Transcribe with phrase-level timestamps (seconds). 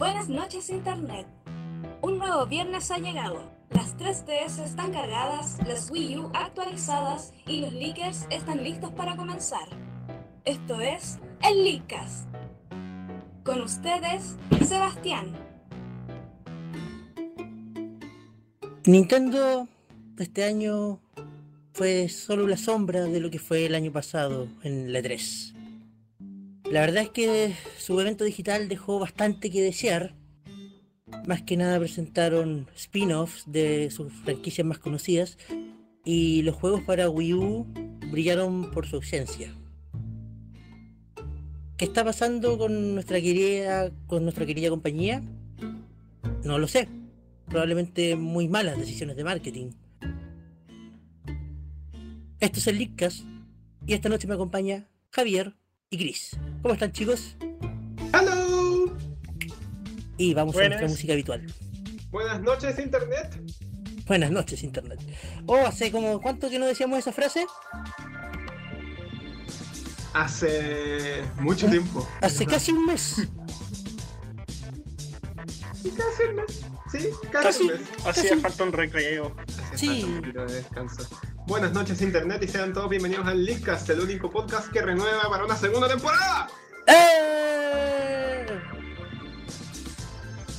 [0.00, 1.26] Buenas noches Internet.
[2.00, 3.52] Un nuevo viernes ha llegado.
[3.68, 9.68] Las 3DS están cargadas, las Wii U actualizadas y los leakers están listos para comenzar.
[10.46, 12.30] Esto es el Leakcast.
[13.44, 15.36] Con ustedes, Sebastián.
[18.86, 19.68] Nintendo
[20.18, 20.98] este año
[21.74, 25.56] fue solo la sombra de lo que fue el año pasado en la 3.
[26.70, 30.14] La verdad es que su evento digital dejó bastante que desear.
[31.26, 35.36] Más que nada presentaron spin-offs de sus franquicias más conocidas
[36.04, 37.66] y los juegos para Wii U
[38.12, 39.52] brillaron por su ausencia.
[41.76, 45.22] ¿Qué está pasando con nuestra querida, con nuestra querida compañía?
[46.44, 46.88] No lo sé.
[47.46, 49.70] Probablemente muy malas decisiones de marketing.
[52.38, 53.24] Esto es el Leakcast
[53.88, 55.59] y esta noche me acompaña Javier
[55.92, 56.36] y Chris.
[56.62, 57.34] ¿Cómo están chicos?
[58.14, 58.96] ¡Hello!
[60.16, 61.52] Y vamos a nuestra música habitual.
[62.12, 63.40] Buenas noches, Internet.
[64.06, 65.00] Buenas noches, Internet.
[65.46, 67.44] Oh, hace como cuánto que no decíamos esa frase?
[70.14, 72.08] Hace mucho tiempo.
[72.20, 73.16] Hace casi un mes.
[75.96, 76.60] Casi un mes.
[76.92, 77.62] Sí, casi, Casi.
[77.64, 77.80] un mes.
[78.06, 79.34] Hacía falta un recreo.
[79.72, 79.88] Hacía Sí.
[80.02, 81.08] falta un poquito de descanso.
[81.50, 85.44] Buenas noches, Internet, y sean todos bienvenidos al Leakcast, el único podcast que renueva para
[85.44, 86.46] una segunda temporada.
[86.86, 88.46] ¡Eh!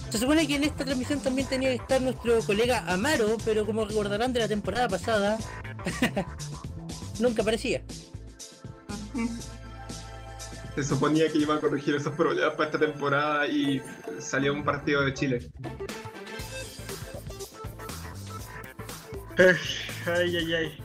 [0.09, 3.85] Se supone que en esta transmisión también tenía que estar nuestro colega Amaro, pero como
[3.85, 5.37] recordarán de la temporada pasada,
[7.21, 7.81] nunca aparecía.
[10.75, 13.81] Se suponía que iba a corregir esos problemas para esta temporada y
[14.19, 15.51] salió un partido de Chile.
[19.37, 20.77] Ay, ay, ay.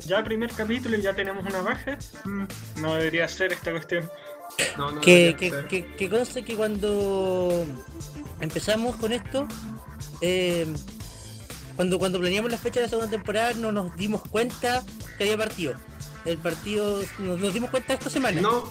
[0.00, 1.96] Ya primer capítulo y ya tenemos una baja.
[2.24, 2.44] Mm,
[2.80, 4.08] No debería ser esta cuestión.
[4.76, 5.66] No, no Que, que, ser.
[5.68, 7.64] que, que conste que cuando
[8.40, 9.46] empezamos con esto,
[10.20, 10.66] eh,
[11.76, 14.82] cuando, cuando planeamos la fecha de la segunda temporada, no nos dimos cuenta
[15.16, 15.74] que había partido.
[16.24, 18.40] El partido, nos, nos dimos cuenta esta semana.
[18.40, 18.70] No.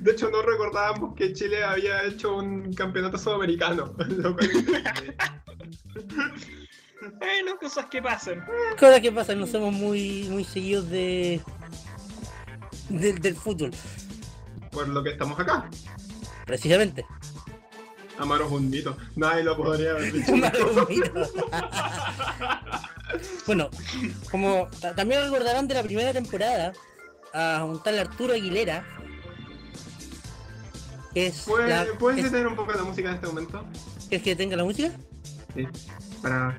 [0.00, 3.94] De hecho, no recordábamos que Chile había hecho un campeonato sudamericano.
[7.18, 8.44] Bueno, cosas que pasan.
[8.78, 11.40] Cosas que pasan, no somos muy, muy seguidos de,
[12.88, 13.70] del- del fútbol,
[14.70, 15.68] Por lo que estamos acá.
[16.46, 17.04] precisamente.
[18.18, 18.96] Amaro es un mito.
[19.16, 20.36] Nadie lo podría haber dicho.
[20.36, 21.12] Malo mito.
[23.46, 23.68] bueno,
[24.30, 26.72] como ta- también recordarán de la primera temporada,
[27.32, 28.84] a un tal Arturo Aguilera,
[31.12, 33.64] que es ¿Puedes, la- ¿puedes es- detener un poco la música en este momento?
[34.08, 34.90] ¿Quieres que tenga la música?
[35.54, 35.66] Sí.
[36.22, 36.58] Para.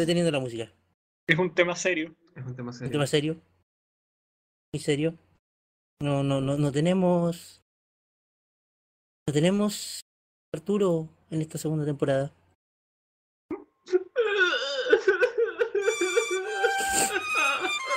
[0.00, 0.72] Deteniendo la música.
[1.26, 2.16] Es un tema serio.
[2.34, 2.90] Es un tema Un serio.
[2.90, 3.42] tema serio.
[4.72, 5.18] Muy serio.
[6.02, 7.60] No, no, no, no tenemos.
[9.28, 10.00] No tenemos
[10.54, 12.32] Arturo en esta segunda temporada.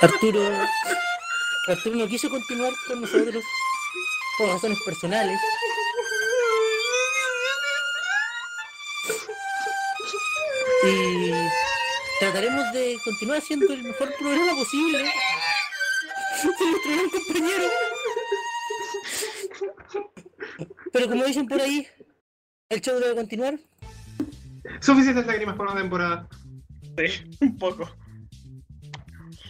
[0.02, 0.40] Arturo.
[1.68, 3.42] Arturo no quiso continuar con nosotros
[4.38, 5.40] por razones personales.
[10.86, 11.32] Y
[12.20, 15.04] trataremos de continuar haciendo el mejor programa posible.
[16.44, 17.64] nuestro gran compañero.
[20.92, 21.86] Pero como dicen por ahí,
[22.68, 23.58] el show debe continuar.
[24.80, 26.28] Suficientes lágrimas por una temporada.
[26.96, 27.90] Sí, un poco.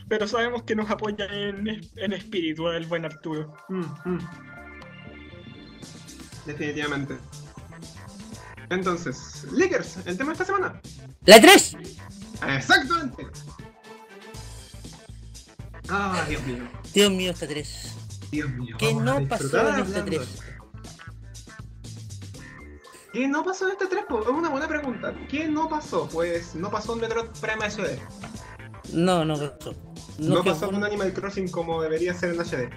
[0.09, 3.55] Pero sabemos que nos apoya en, en espíritu el buen Arturo.
[3.69, 4.19] Mm, mm.
[6.47, 7.17] Definitivamente.
[8.71, 10.81] Entonces, Lickers, el tema de esta semana.
[11.25, 11.77] ¡La 3!
[12.57, 13.27] Exactamente.
[15.89, 16.69] Ah, Dios mío.
[16.93, 17.93] Dios mío, esta 3.
[18.31, 18.77] Dios mío.
[18.79, 19.61] ¿Qué no pasó en esta
[20.01, 20.21] hablando 3?
[20.21, 20.45] de-
[23.13, 24.05] ¿Qué no pasó en este 3?
[24.23, 25.15] Es una buena pregunta.
[25.29, 26.09] ¿Qué no pasó?
[26.09, 27.99] Pues no pasó un Metroid Prime HD.
[28.93, 29.75] No, no pasó.
[30.19, 32.71] No, que- pasó un Animal Crossing como debería ser en HD.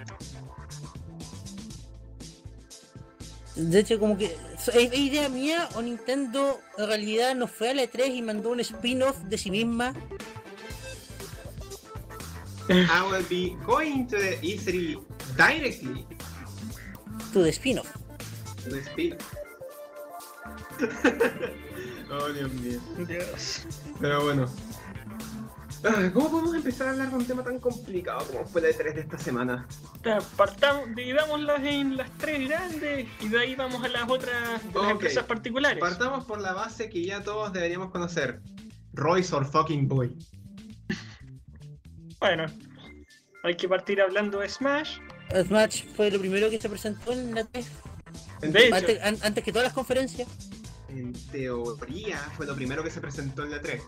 [3.56, 4.36] De hecho, como que.
[4.74, 8.60] ¿Es idea mía o Nintendo en realidad no fue a la E3 y mandó un
[8.60, 9.94] spin-off de sí misma?
[12.68, 15.00] I will be going to the E3
[15.36, 16.06] directly
[17.32, 17.88] Tu de spin-off.
[18.64, 19.16] to the speed.
[22.10, 22.80] oh, Dios mío.
[23.06, 23.62] Dios.
[24.00, 24.48] Pero bueno.
[25.84, 28.94] Ah, ¿Cómo podemos empezar a hablar de un tema tan complicado como fue la E3
[28.94, 29.66] de esta semana?
[30.36, 34.84] Partamos, dividámoslas en las tres grandes y de ahí vamos a las otras de las
[34.84, 34.90] Ok.
[34.90, 35.78] empresas particulares.
[35.80, 38.40] Partamos por la base que ya todos deberíamos conocer.
[38.92, 40.16] Royce or fucking boy.
[42.20, 42.46] Bueno,
[43.44, 44.98] hay que partir hablando de Smash.
[45.46, 47.64] Smash fue lo primero que se presentó en la E3.
[48.40, 50.26] De hecho, Antes, an- antes que todas las conferencias.
[50.88, 53.82] En teoría fue lo primero que se presentó en la 3.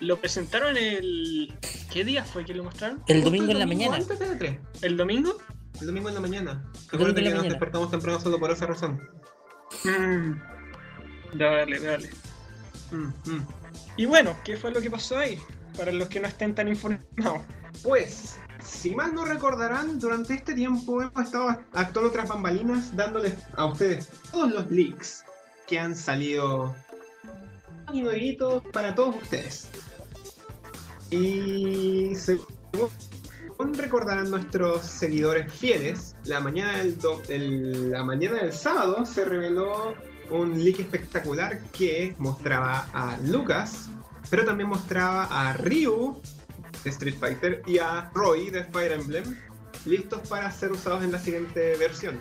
[0.00, 1.54] Lo presentaron el.
[1.92, 3.02] ¿Qué día fue que lo mostraron?
[3.06, 3.96] El domingo en la mañana.
[3.96, 4.58] Antes de la 3.
[4.82, 5.36] ¿El domingo?
[5.80, 6.52] El domingo en la mañana.
[6.52, 7.48] domingo en Recuerda la que nos mañana.
[7.48, 9.00] despertamos temprano solo por esa razón.
[9.84, 10.32] Mm.
[11.34, 12.10] Dale, dale.
[12.90, 13.46] Mm, mm.
[13.96, 15.38] Y bueno, ¿qué fue lo que pasó ahí?
[15.76, 17.42] Para los que no estén tan informados.
[17.82, 23.66] Pues, si mal no recordarán, durante este tiempo hemos estado actuando tras bambalinas, dándoles a
[23.66, 25.24] ustedes todos los leaks
[25.66, 26.74] que han salido
[27.92, 29.68] y nuevitos para todos ustedes.
[31.10, 39.94] Y según recordarán nuestros seguidores fieles, la mañana del, sábado se reveló
[40.30, 43.88] un leak espectacular que mostraba a Lucas,
[44.30, 46.20] pero también mostraba a Ryu
[46.84, 49.36] de Street Fighter y a Roy de Fire Emblem
[49.86, 52.20] listos para ser usados en la siguiente versión.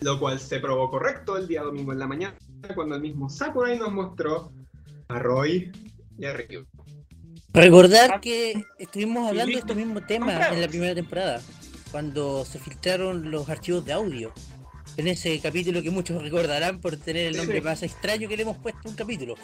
[0.00, 2.36] Lo cual se probó correcto el día domingo en la mañana
[2.74, 4.52] cuando el mismo Sakurai nos mostró
[5.08, 5.70] a Roy
[6.16, 6.66] y a Ryu.
[7.54, 10.54] Recordar que estuvimos hablando de este mismo tema Comprados.
[10.56, 11.40] en la primera temporada,
[11.92, 14.32] cuando se filtraron los archivos de audio.
[14.96, 17.64] En ese capítulo que muchos recordarán por tener el nombre Sí.
[17.64, 19.34] más extraño que le hemos puesto a un capítulo.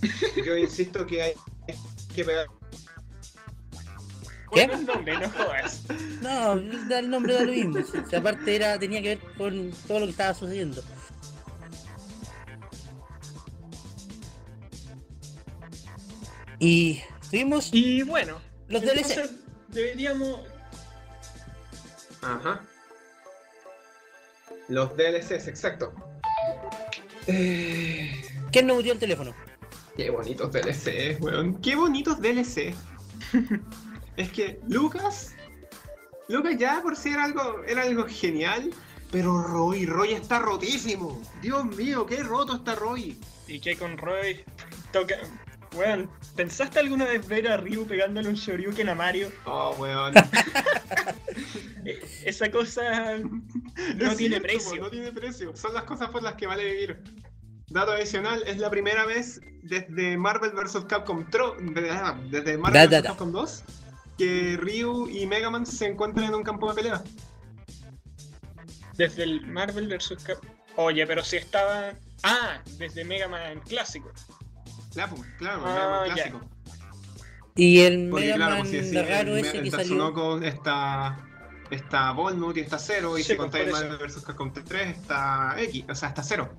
[0.46, 1.32] Yo insisto que hay
[2.14, 2.46] que pegar.
[4.52, 4.66] ¿Qué?
[4.66, 5.82] Bueno, el nombre, no jodas.
[6.22, 7.78] No, da el nombre da lo mismo.
[8.08, 10.82] si- aparte era, tenía que ver con todo lo que estaba sucediendo.
[16.60, 19.30] Y tuvimos Y bueno, los DLC.
[19.68, 20.40] deberíamos.
[22.22, 22.60] Ajá.
[24.68, 25.92] Los DLCs, exacto.
[27.26, 28.12] Eh,
[28.52, 29.34] ¿Quién nos murió el teléfono?
[29.96, 31.60] Qué bonitos DLCs, weón.
[31.60, 32.74] Qué bonitos DLC.
[34.16, 35.34] es que Lucas.
[36.28, 38.70] Lucas ya por sí era algo, era algo genial.
[39.10, 41.20] Pero Roy, Roy está rotísimo.
[41.42, 43.18] Dios mío, qué roto está Roy.
[43.48, 44.44] Y que con Roy
[44.92, 45.16] toca.
[45.74, 49.30] Weón, ¿pensaste alguna vez ver a Ryu pegándole un Shoryuken a Mario?
[49.44, 50.14] Oh, weón.
[51.84, 54.82] Eh, Esa cosa no Es tiene cierto, precio.
[54.82, 55.56] No tiene precio.
[55.56, 57.02] Son las cosas por las que vale vivir.
[57.68, 60.84] Dato adicional, es la primera vez desde Marvel vs.
[60.86, 61.56] Capcom Tro-
[62.30, 62.90] desde Marvel Da, vs.
[62.90, 63.08] da, da.
[63.10, 63.64] Capcom 2
[64.18, 67.02] que Ryu y Mega Man se encuentran en un campo de pelea.
[68.96, 70.22] Desde el Marvel vs.
[70.22, 70.38] Cap.
[70.76, 71.94] Oye, pero si estaba.
[72.22, 74.12] Ah, desde Mega Man clásico.
[74.92, 76.14] Claro, claro, Ah, Mega Man ya.
[76.14, 76.40] clásico.
[77.56, 79.76] Y el Porque Mega claro, Man pues, sí, sí, raro el, ese el que salió.
[79.76, 81.26] Tatsunoko está
[81.70, 84.22] está Volnut y está 0 y Sí, si pues, contáis Marvel vs.
[84.24, 86.52] Capcom 3 está X, o sea, está 0.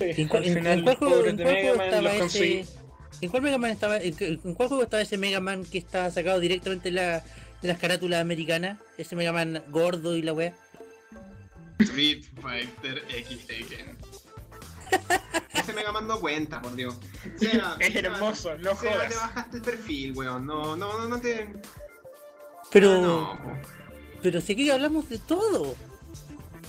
[0.00, 2.66] ¿En, cuál- Al en- final, en cuál juego, estaba ese?
[3.20, 3.98] ¿En cuál Mega Man estaba?
[3.98, 7.24] ¿En, qué- en cuál juego estaba ese Mega Man que está sacado directamente de, la,
[7.62, 8.78] de las carátulas americanas?
[8.98, 10.52] Ese Mega Man gordo y la wea.
[11.78, 13.96] Street Fighter X Tekken.
[15.54, 16.94] Ese Mega Man no cuenta, por Dios.
[17.38, 19.08] Seba, Es hermoso, no Seba, jodas.
[19.08, 20.46] te bajaste el perfil, weón.
[20.46, 21.48] No, no, no, no te.
[22.70, 23.38] Pero, Ah, no,
[24.22, 25.74] pero si aquí hablamos de todo.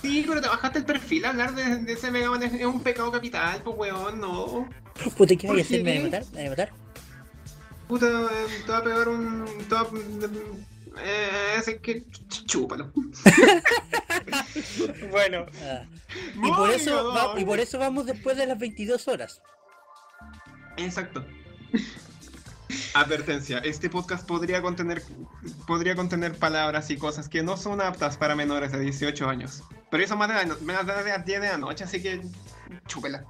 [0.02, 1.24] Sí, pero te bajaste el perfil.
[1.24, 4.68] Hablar de, de ese Mega Man es, es un pecado capital, pues, weón, no.
[5.16, 5.82] Puta, ¿qué vaya a ¿Por hacer?
[5.82, 6.24] ¿Me va a matar?
[6.32, 6.70] ¿Me va a matar?
[7.88, 9.44] Puta, eh, te va a pegar un.
[9.68, 9.88] Te va a-
[11.02, 12.04] eh, así que.
[12.06, 12.92] ch- Chúpalo.
[15.10, 15.84] Bueno, Ah.
[16.34, 19.40] Y, por eso, va- y por eso vamos después de las 22 horas.
[20.76, 21.24] Exacto.
[22.94, 25.02] Advertencia, este podcast podría contener
[25.66, 29.62] podría contener palabras y cosas que no son aptas para menores de 18 años.
[29.90, 32.20] Pero eso más de, la más de las 10 de la noche, así que
[32.86, 33.24] chúpela.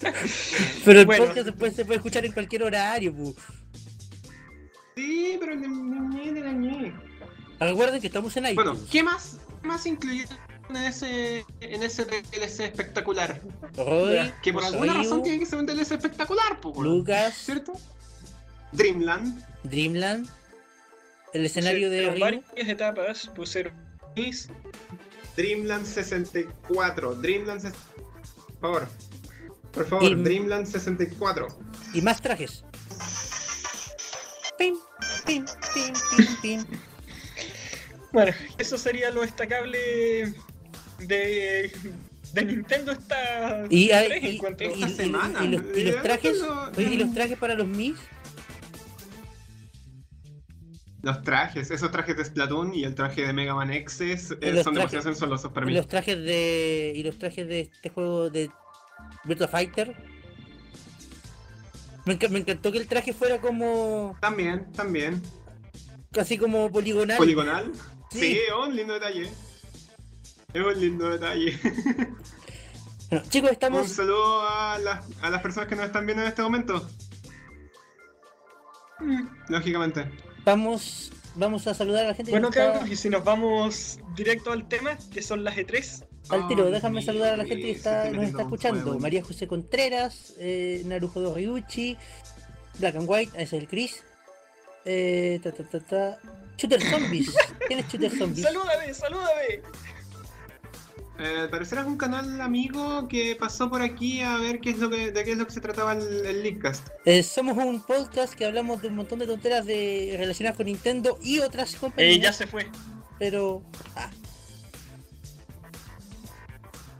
[0.84, 1.26] Pero el Bueno.
[1.26, 3.12] podcast después se puede escuchar en cualquier horario.
[3.14, 3.34] pu.
[5.00, 6.94] Sí, pero ni- ni de la ñe.
[7.60, 8.64] Recuerden que estamos en iTunes.
[8.64, 10.38] Bueno, ¿qué más, qué más incluyeron
[10.70, 13.42] en ese, en ese DLC espectacular?
[13.76, 16.82] Roy, Que por alguna Ryu, razón tiene que ser un DLC espectacular, po.
[16.82, 17.74] Lucas, ¿cierto?
[18.72, 20.28] Dreamland, Dreamland,
[21.34, 23.74] el escenario de varias etapas, pusieron
[24.16, 24.48] Miss,
[25.36, 27.60] Dreamland 64, Dreamland...
[27.60, 27.74] ses-
[28.46, 28.88] Por favor,
[29.72, 31.48] por favor, Y- Dreamland 64.
[31.92, 32.64] y más trajes.
[34.58, 34.74] Pim,
[35.26, 36.64] pim, pim, pim, pim.
[38.12, 40.32] Bueno, eso sería lo destacable
[41.00, 41.70] de,
[42.32, 44.66] de Nintendo esta Y, tres, y- encuentro.
[44.68, 45.44] y- Esta y- y- semana.
[45.44, 46.36] y los, y los Eh, trajes,
[46.78, 47.96] y los trajes para los Mis,
[51.02, 54.38] Los trajes, esos trajes de Splatoon y el traje de Mega Man X eh, son
[54.40, 55.74] trajes- demasiado sensualosos para y mí.
[55.76, 58.50] los trajes de y los trajes de este juego de
[59.24, 59.94] Virtua Fighter.
[62.06, 65.22] Me, enca- me encantó que el traje fuera como También, también.
[66.12, 67.18] casi como poligonal.
[67.18, 67.72] Poligonal.
[68.10, 68.20] Sí.
[68.20, 69.30] Sí, oh, un lindo detalle.
[70.54, 71.58] Es un lindo detalle.
[73.08, 73.88] Bueno, chicos, Un estamos.
[73.92, 76.88] saludo a las, a las personas que nos están viendo en este momento.
[78.98, 80.10] Mm, Lógicamente.
[80.44, 84.00] Vamos, vamos a saludar a la gente Bueno, que está cabros, y si nos vamos
[84.16, 86.04] directo al tema, que son las E E3.
[86.30, 86.70] Al tiro.
[86.70, 88.98] Déjame saludar a la gente que está, nos está escuchando.
[88.98, 91.96] María José Contreras, eh, Narujodo Ryuchi,
[92.78, 94.02] Black and White, ese es el Chris.
[94.84, 96.18] Eh, ta, ta, ta, ta.
[96.56, 97.34] Shooter Zombies.
[97.66, 98.44] ¿Quién es Shooter Zombies?
[98.46, 99.60] ¡Salúdame, salúdame!
[101.18, 104.78] Eh, al parecer es un canal amigo que pasó por aquí a ver qué es
[104.78, 106.88] lo que, de qué es lo que se trataba el, el Leakcast.
[107.06, 111.18] Eh, somos un podcast que hablamos de un montón de tonteras de, relacionadas con Nintendo
[111.22, 112.20] y otras Eh, compañías.
[112.22, 112.66] ya se fue,
[113.18, 113.62] Pero.
[113.96, 114.10] ah,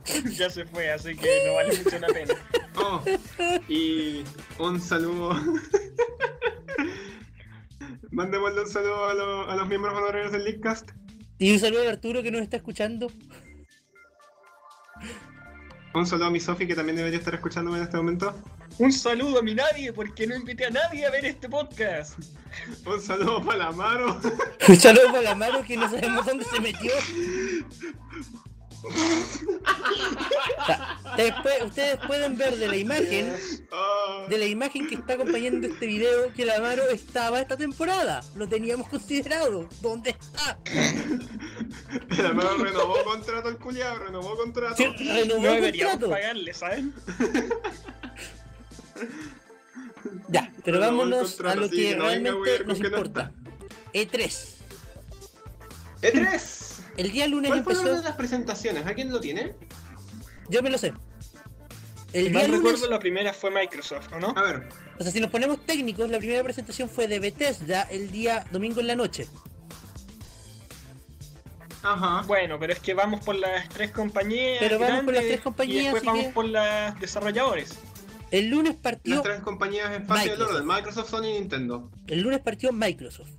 [0.37, 2.33] ya se fue, así que no vale mucho la pena.
[2.79, 3.01] Oh,
[3.67, 4.23] y
[4.59, 5.31] un saludo.
[8.11, 10.91] Mandémosle un saludo a, lo- a los miembros honorarios del Leakcast.
[11.39, 13.11] Y un saludo a Arturo que nos está escuchando.
[15.95, 18.35] Un saludo a mi Sofi que también debería estar escuchándome en este momento.
[18.77, 22.19] Un saludo a mi nadie, porque no invité a nadie a ver este podcast.
[22.85, 24.21] Un saludo para la Maro.
[24.67, 26.91] Un saludo para la mano que no sabemos dónde se metió.
[31.17, 33.33] Después, ustedes pueden ver de la imagen,
[34.29, 38.23] de la imagen que está acompañando este video, que la Maro estaba esta temporada.
[38.35, 39.67] Lo teníamos considerado.
[39.81, 40.57] ¿Dónde está?
[42.21, 44.75] la Maro renovó contrato el culiado, renovó contrato.
[44.77, 46.09] Sí, No renovó el deberíamos contrato.
[46.13, 46.93] pagarle, ¿saben?
[50.29, 53.31] Ya, pero Renovó el vámonos a lo que no realmente nos no importa.
[53.93, 54.49] E3.
[56.01, 56.66] E3.
[56.97, 57.95] El día lunes ¿Cuál empezó.
[57.95, 58.85] de las presentaciones?
[58.85, 59.55] ¿Alguien lo tiene?
[60.49, 60.93] Yo me lo sé.
[62.13, 64.33] El Si día mal lunes, recuerdo, la primera fue Microsoft, ¿o no?
[64.35, 64.69] A ver.
[64.99, 68.79] o sea, si nos ponemos técnicos, la primera presentación fue de Bethesda el día domingo
[68.79, 69.27] en la noche.
[71.83, 72.23] Ajá.
[72.27, 74.57] Bueno, pero es que vamos por las tres compañías.
[74.59, 77.77] Pero vamos por las grandes tres compañías, Y después vamos que- por las desarrolladores.
[78.31, 80.55] El lunes partió, Las tres compañías en fase del Microsoft.
[80.55, 81.91] orden, Microsoft, Sony y Nintendo.
[82.07, 83.29] el lunes partió Microsoft.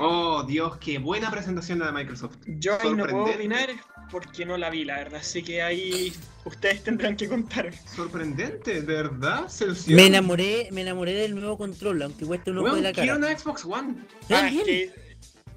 [0.00, 2.36] Oh, Dios, qué buena presentación la de Microsoft.
[2.46, 3.70] Yo ahí no puedo opinar
[4.10, 5.20] porque no la vi, la verdad.
[5.20, 6.12] Así que ahí
[6.44, 7.72] ustedes tendrán que contar.
[7.94, 9.48] Sorprendente, ¿de verdad?
[9.48, 13.14] ¿Se Me enamoré, me enamoré del nuevo control, aunque cueste un ojo de la quiero
[13.14, 13.26] cara.
[13.26, 13.94] una Xbox One.
[14.28, 14.92] Ya, Ah, es que,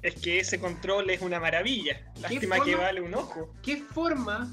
[0.02, 2.00] es que ese control es una maravilla.
[2.20, 3.52] Lástima que vale un ojo.
[3.62, 4.50] ¿Qué forma?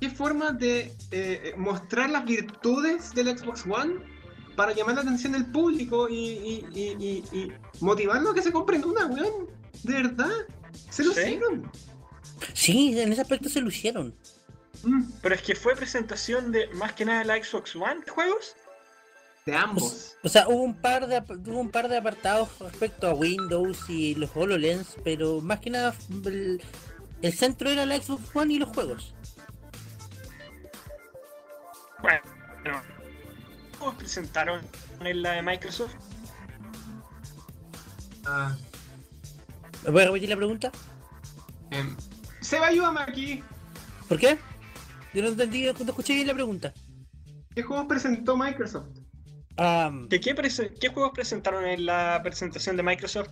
[0.00, 3.96] ¿Qué forma de eh, mostrar las virtudes del Xbox One
[4.60, 6.82] para llamar la atención del público y, y, y,
[7.32, 9.46] y, y motivarlo a que se compren una, weón?
[9.84, 10.28] ¿De verdad?
[10.90, 11.08] ¿Se Sí.
[11.08, 11.72] lucieron?
[12.52, 14.14] Sí, en ese aspecto se lucieron.
[14.82, 18.54] Mm, Pero es que fue presentación de más que nada la Xbox One de juegos.
[19.46, 20.14] de ambos.
[20.22, 21.16] O sea, hubo un par de
[21.50, 25.94] hubo un par de apartados respecto a Windows y los HoloLens, pero más que nada
[26.26, 26.60] el,
[27.22, 29.14] el centro era la Xbox One y los juegos.
[32.02, 32.20] Bueno,
[32.66, 32.99] no.
[33.80, 34.60] ¿Cómo presentaron
[35.00, 35.94] en la de Microsoft?
[38.26, 38.54] Ah,
[39.84, 40.70] ¿Me puedes repetir la pregunta?
[41.70, 41.96] em,
[42.40, 43.42] Seba, ayúdame aquí.
[44.08, 44.38] ¿Por qué?
[45.14, 46.72] Yo no entendí, no escuché bien la pregunta.
[47.54, 48.86] ¿Qué juegos presentó Microsoft?
[49.56, 53.30] Am, ¿Qué, qué, prese- qué juegos presentaron en la presentación de Microsoft?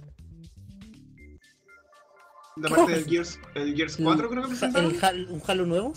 [2.57, 3.07] De ¿Qué parte del juegos?
[3.39, 4.91] Gears, el Gears 4 creo que presentaron.
[5.03, 5.93] el ¿Un Halo nuevo?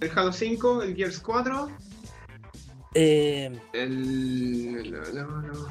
[0.00, 1.70] El Halo 5, el Gears 4,
[2.94, 4.90] Eh, el...
[4.90, 5.68] no, no, no.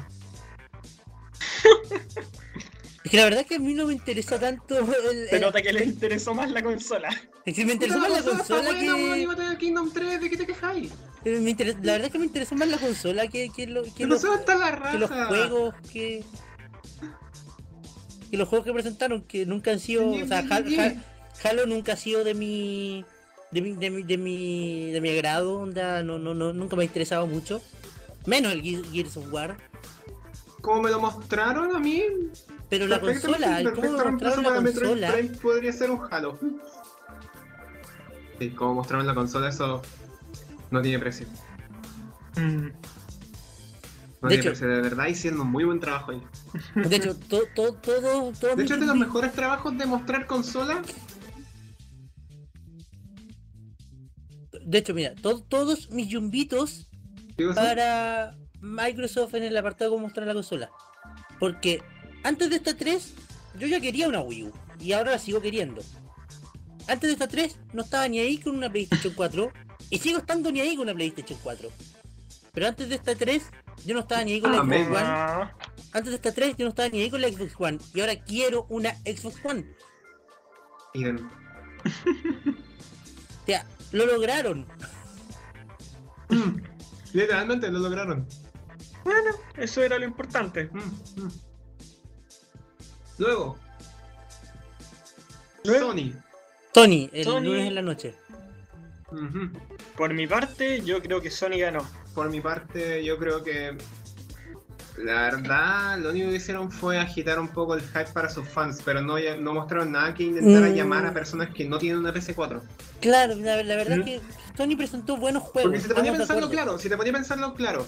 [3.04, 5.62] es que la verdad es que a mí no me interesa tanto el, Se nota
[5.62, 7.08] que les interesó más la consola.
[7.46, 8.84] es que me interesó más la consola que
[9.22, 10.92] iba a Kingdom 3, ¿de qué te quejáis?
[11.24, 13.82] eh, me interes- la verdad es que me interesó más la consola que, que, lo-
[13.94, 14.92] que los, está la raja.
[14.92, 16.24] que los juegos que
[18.30, 21.02] que los juegos que presentaron que nunca han sido o sea Hal- Hal-
[21.42, 23.04] Halo nunca ha sido de mi
[23.50, 26.82] de mi de mi de mi, de mi agrado onda no no no nunca me
[26.82, 27.62] ha interesado mucho
[28.26, 29.56] menos el Ge- Gears of War
[30.60, 32.02] Como me lo mostraron a mí,
[32.68, 36.38] pero la consola el cómo mostraron la consola Prime podría ser un Halo.
[38.38, 39.82] Sí, como mostraron la consola, eso
[40.70, 41.26] no tiene precio.
[42.36, 42.68] Mm.
[44.20, 46.22] No De tiene hecho- precio, de verdad hicieron un muy buen trabajo ahí.
[46.74, 50.26] de hecho todo todo todo todo De hecho, es de los mejores trabajos de mostrar
[50.26, 50.82] consola.
[54.70, 56.88] De hecho mira to- todos mis yumbitos
[57.54, 60.70] para Microsoft en el apartado de mostrar la consola.
[61.38, 61.82] Porque
[62.24, 63.14] antes de esta 3,
[63.58, 64.52] yo ya quería una Wii U.
[64.80, 65.82] Y ahora la sigo queriendo.
[66.88, 69.52] Antes de esta 3, no estaba ni ahí con una PlayStation 4.
[69.90, 71.70] Y sigo estando ni ahí con una PlayStation 4.
[72.52, 73.42] Pero antes de esta 3,
[73.86, 74.84] yo no estaba ni ahí con la Amén.
[74.86, 75.50] Xbox One.
[75.92, 77.78] Antes de esta 3, yo no estaba ni ahí con la Xbox One.
[77.94, 79.64] Y ahora quiero una Xbox One.
[80.94, 81.30] Idem.
[81.84, 84.66] O sea, lo lograron.
[86.28, 86.56] Mm,
[87.14, 88.26] Literalmente lo lograron.
[89.04, 90.64] Bueno, eso era lo importante.
[90.72, 91.32] Mm, mm.
[93.18, 93.58] Luego,
[95.64, 96.12] Luego- Sony.
[96.72, 98.14] Tony, el Sony- lunes en la noche.
[99.96, 101.88] Por mi parte, yo creo que Sony ganó.
[102.14, 103.76] Por mi parte, yo creo que
[105.04, 108.80] la verdad, lo único que hicieron fue agitar un poco el hype para sus fans,
[108.84, 110.74] pero no, no mostraron nada que intentara Mm.
[110.74, 112.60] llamar a personas que no tienen una PC4.
[113.00, 114.00] Claro, la, la verdad ¿Mm?
[114.00, 114.20] es que
[114.56, 115.70] Tony presentó buenos juegos.
[115.70, 117.86] Porque si te ponía a pensarlo claro, si te ponía a pensarlo claro,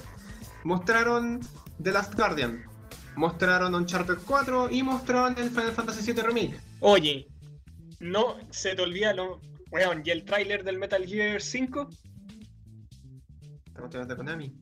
[0.64, 1.40] mostraron
[1.82, 2.64] The Last Guardian,
[3.16, 6.60] mostraron Uncharted 4 y mostraron el Final Fantasy VII Remake.
[6.80, 7.26] Oye,
[7.98, 9.40] no se te olvida lo.
[9.72, 11.88] Weón, ¿y el tráiler del Metal Gear 5?
[13.66, 14.52] Estamos de Konami.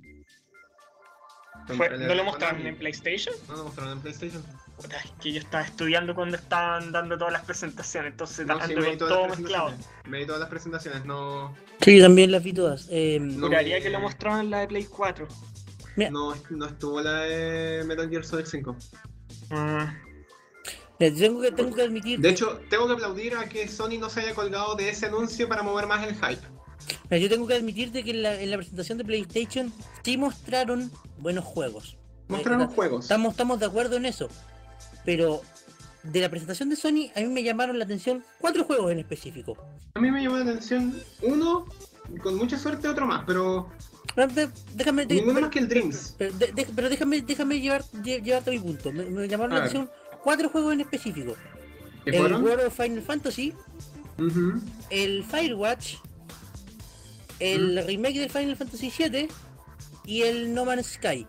[1.76, 3.34] Fue- ¿No lo mostraron en PlayStation?
[3.48, 4.42] No lo mostraron en PlayStation.
[4.76, 8.74] Puta, es que yo estaba estudiando cuando estaban dando todas las presentaciones, entonces No, sí,
[8.74, 9.66] me todo las mezclado.
[9.66, 10.06] presentaciones.
[10.08, 12.86] Me vi todas las presentaciones, no, Sí, yo también las vi todas.
[12.90, 13.46] Eh, No.
[13.48, 15.28] Juraría que lo mostraban en la de Play 4.
[15.96, 16.10] Mira.
[16.10, 18.76] no, no estuvo la de Metal Gear Solid 5.
[19.50, 19.94] Ah,
[21.00, 22.20] mira, tengo, que, tengo que admitir.
[22.20, 25.48] De hecho, tengo que aplaudir a que Sony no se haya colgado de ese anuncio
[25.48, 26.46] para mover más el hype.
[27.10, 30.90] Mira, yo tengo que admitirte que en la, en la presentación de PlayStation sí mostraron
[31.18, 31.96] buenos juegos.
[32.28, 33.04] Mostraron Eh, juegos.
[33.04, 34.28] Estamos, estamos de acuerdo en eso.
[35.04, 35.42] Pero
[36.02, 39.56] de la presentación de Sony, a mí me llamaron la atención cuatro juegos en específico.
[39.94, 41.66] A mí me llamó la atención uno,
[42.22, 43.68] con mucha suerte otro más, pero
[44.14, 44.28] Pero
[44.74, 46.14] Déjame, ninguno pero, más que el Dreams.
[46.18, 48.90] pero de- de- pero déjame, déjame llevar, lle- llevarte a mi punto.
[48.92, 49.68] Me, me llamaron la ver.
[49.68, 49.90] atención
[50.22, 51.34] cuatro juegos en específico.
[52.04, 53.52] ¿Qué El of Final Fantasy,
[54.90, 55.94] el Firewatch,
[57.40, 59.28] el remake del Final Fantasy VII
[60.04, 61.26] y el No Man's Sky.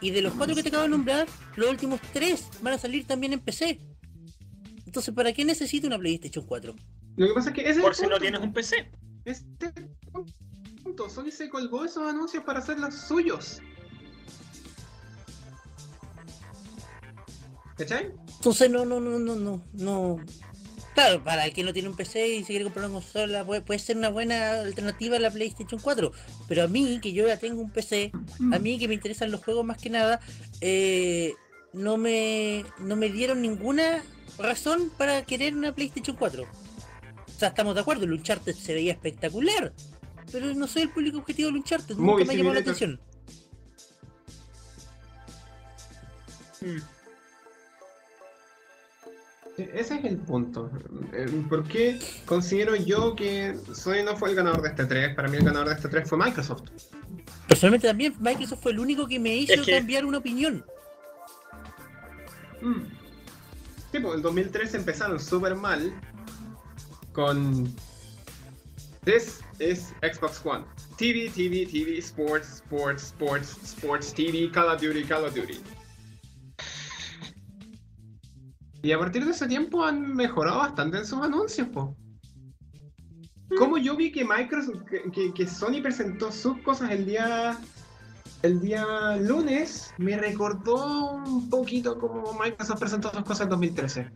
[0.00, 1.26] Y de los cuatro que te acabo de nombrar,
[1.56, 3.80] los últimos tres van a salir también en PC.
[4.84, 6.74] Entonces, ¿para qué necesito una PlayStation 4?
[7.16, 8.90] Lo que pasa es que ese es por si no tienes un PC.
[9.24, 9.72] Este
[10.82, 13.60] punto, Sony se colgó esos anuncios para hacer los suyos.
[17.76, 18.12] ¿Cachai?
[18.36, 20.20] Entonces, no, no, no, no, no, no.
[20.96, 23.60] Claro, para el que no tiene un PC y se quiere comprar una consola, puede,
[23.60, 26.10] puede ser una buena alternativa a la PlayStation 4.
[26.48, 28.12] Pero a mí, que yo ya tengo un PC,
[28.50, 30.20] a mí que me interesan los juegos más que nada,
[30.62, 31.34] eh,
[31.74, 34.02] no me no me dieron ninguna
[34.38, 36.44] razón para querer una PlayStation 4.
[36.44, 39.74] O sea, estamos de acuerdo, el Uncharted se veía espectacular,
[40.32, 42.98] pero no soy el público objetivo del Uncharted, nunca Movie me ha llamado la atención.
[46.62, 46.95] Mm.
[49.58, 50.70] Ese es el punto.
[51.14, 55.14] Eh, ¿Por qué considero yo que Sony no fue el ganador de este 3?
[55.14, 56.62] Para mí el ganador de este 3 fue Microsoft.
[57.48, 60.64] Personalmente también Microsoft fue el único que me hizo Es que- cambiar una opinión.
[62.60, 62.82] Mm.
[63.92, 65.92] Sí, pues el 2013 empezaron súper mal
[67.12, 67.72] con...
[69.04, 70.64] This is Xbox One.
[70.98, 75.60] TV, TV, TV, Sports, Sports, Sports, Sports, TV, Call of Duty, Call of Duty.
[78.86, 81.96] Y a partir de ese tiempo han mejorado bastante en sus anuncios, po.
[83.58, 87.58] Como yo vi que Microsoft, que, que- que Sony presentó sus cosas el día
[88.42, 94.10] el día lunes me recordó un poquito como Microsoft presentó sus cosas en 2013.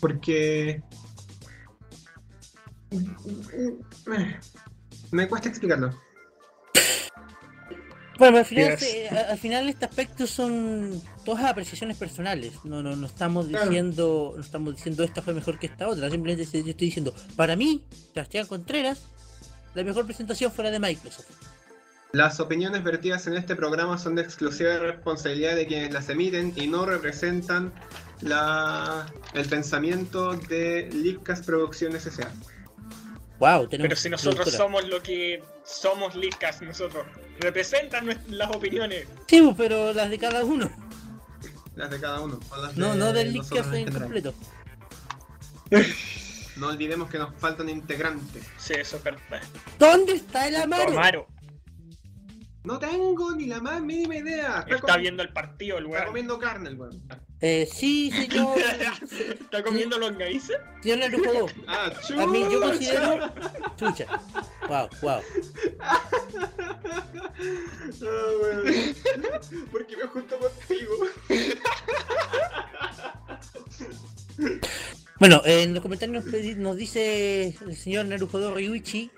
[0.00, 0.82] Porque...
[5.12, 5.98] Me cuesta explicarlo.
[8.18, 9.12] Bueno, al final, Yes.
[9.12, 12.52] al final este aspecto son todas apreciaciones personales.
[12.64, 13.66] No, no, no estamos Claro.
[13.66, 16.10] diciendo, no estamos diciendo esta fue mejor que esta otra.
[16.10, 17.82] Simplemente yo estoy diciendo, para mí,
[18.14, 19.02] Sebastián Contreras,
[19.74, 21.26] la mejor presentación fue la de Microsoft.
[22.12, 26.66] Las opiniones vertidas en este programa son de exclusiva responsabilidad de quienes las emiten y
[26.66, 27.72] no representan
[28.20, 32.30] la, el pensamiento de Leadcast Producciones S.A.
[33.42, 34.56] Wow, tenemos Pero si nosotros productora.
[34.64, 37.04] somos lo que somos Lickas, nosotros
[37.40, 39.08] representan las opiniones.
[39.26, 40.70] Sí, pero las de cada uno.
[41.74, 42.38] Las de cada uno.
[42.48, 44.02] no las No, de no del Leadcast en general.
[44.02, 44.34] completo.
[46.54, 48.44] No olvidemos que nos faltan integrantes.
[48.58, 49.42] Sí, eso es verdad.
[49.76, 50.92] ¿Dónde está el Amaro?
[50.92, 51.26] Amaro
[52.64, 54.60] No tengo ni la más mínima idea.
[54.60, 56.06] Está, está viendo el partido, el está weón.
[56.06, 57.02] comiendo carne el weón.
[57.40, 58.56] Eh, sí, señor.
[59.40, 60.54] ¿Está comiendo longaniza?
[60.80, 61.46] señor Narujodo.
[61.66, 62.60] Ah, A mí yo chucha.
[62.68, 63.32] considero.
[63.76, 64.06] Chucha.
[64.68, 65.20] Wow, wow.
[65.80, 66.08] Ah,
[68.40, 68.94] weón.
[69.72, 70.92] Porque me junto contigo.
[75.18, 76.24] Bueno, en los comentarios
[76.56, 79.10] nos dice el señor Narujodo Ryuichi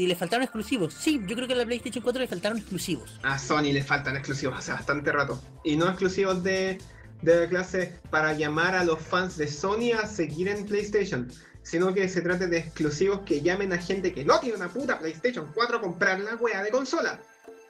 [0.00, 0.94] si le faltaron exclusivos.
[0.94, 3.20] Sí, yo creo que a la PlayStation 4 le faltaron exclusivos.
[3.22, 5.42] A Sony le faltan exclusivos hace bastante rato.
[5.62, 6.78] Y no exclusivos de
[7.22, 11.30] de la clase para llamar a los fans de Sony a seguir en PlayStation,
[11.62, 14.98] sino que se trate de exclusivos que llamen a gente que no tiene una puta
[14.98, 17.20] PlayStation 4 a comprar la wea de consola.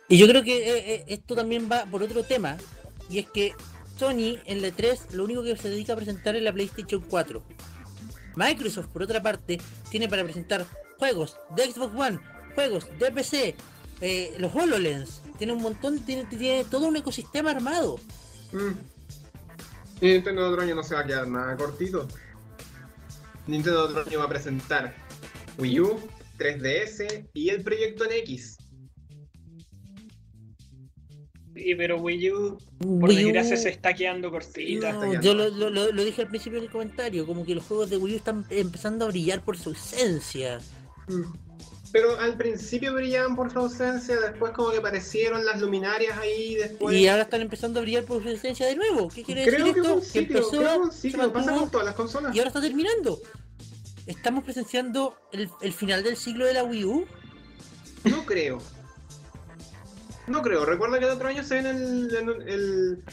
[0.09, 2.57] Y yo creo que eh, eh, esto también va por otro tema,
[3.09, 3.55] y es que
[3.99, 7.43] Sony en la E3 lo único que se dedica a presentar es la PlayStation 4.
[8.37, 10.65] Microsoft, por otra parte, tiene para presentar
[11.01, 12.21] juegos de Xbox One,
[12.55, 13.57] juegos de PC,
[14.03, 17.99] eh, los HoloLens, tiene un montón, tiene, tiene todo un ecosistema armado.
[18.53, 18.73] Mm.
[20.03, 22.07] Y Nintendo de otro año no se va a quedar nada cortito.
[23.47, 24.95] Nintendo de otro año va a presentar
[25.59, 25.99] Wii U,
[26.39, 28.59] 3DS y el proyecto NX.
[31.55, 32.59] Sí, pero Wii U,
[33.01, 34.93] por Wii U- desgracia, se está quedando cortita.
[34.93, 35.51] No, está yo quedando.
[35.51, 38.15] lo, lo- lo- lo dije al principio del comentario, como que los juegos de Wii
[38.15, 40.61] U están empezando a brillar por su esencia.
[41.11, 41.33] Mm.
[41.93, 46.97] Pero al principio brillaban por su ausencia, después como que aparecieron las luminarias ahí, después...
[46.97, 49.09] Y ahora están empezando a brillar por su esencia de nuevo.
[49.09, 49.95] ¿Qué quiere Creo decir que esto?
[49.97, 52.35] un ciclo, empezó, creo que pasa mantuvo, con todas las consolas.
[52.35, 53.19] y ahora está terminando.
[54.07, 57.07] Estamos presenciando el, el final del siglo de la Wii U.
[58.05, 58.59] No creo.
[60.29, 60.65] No creo.
[60.65, 63.05] Recuerda que el otro año se viene el, el, el,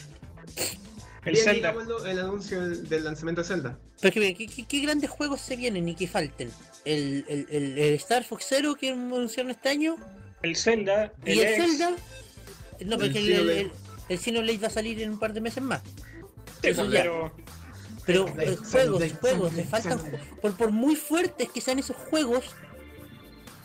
[1.24, 1.74] El bien, Zelda.
[2.06, 3.78] el anuncio del, lanzamiento de Zelda.
[4.00, 6.50] Pero es que, ¿qué, qué- qué grandes juegos se vienen y que falten?
[6.94, 9.96] El, el, el- el Star Fox Zero que anunciaron este año
[10.42, 11.90] El Zelda, y el, X, Zelda.
[12.86, 13.60] No, pero El el, el, Xenoblade.
[13.60, 13.70] el,
[14.08, 15.82] el Xenoblade va a salir en un par de meses más.
[16.62, 17.02] sí, eso ya.
[17.02, 17.32] pero
[18.06, 20.00] Pero eh, juegos, juegos, le faltan.
[20.40, 22.44] Por, por muy fuertes que sean esos juegos,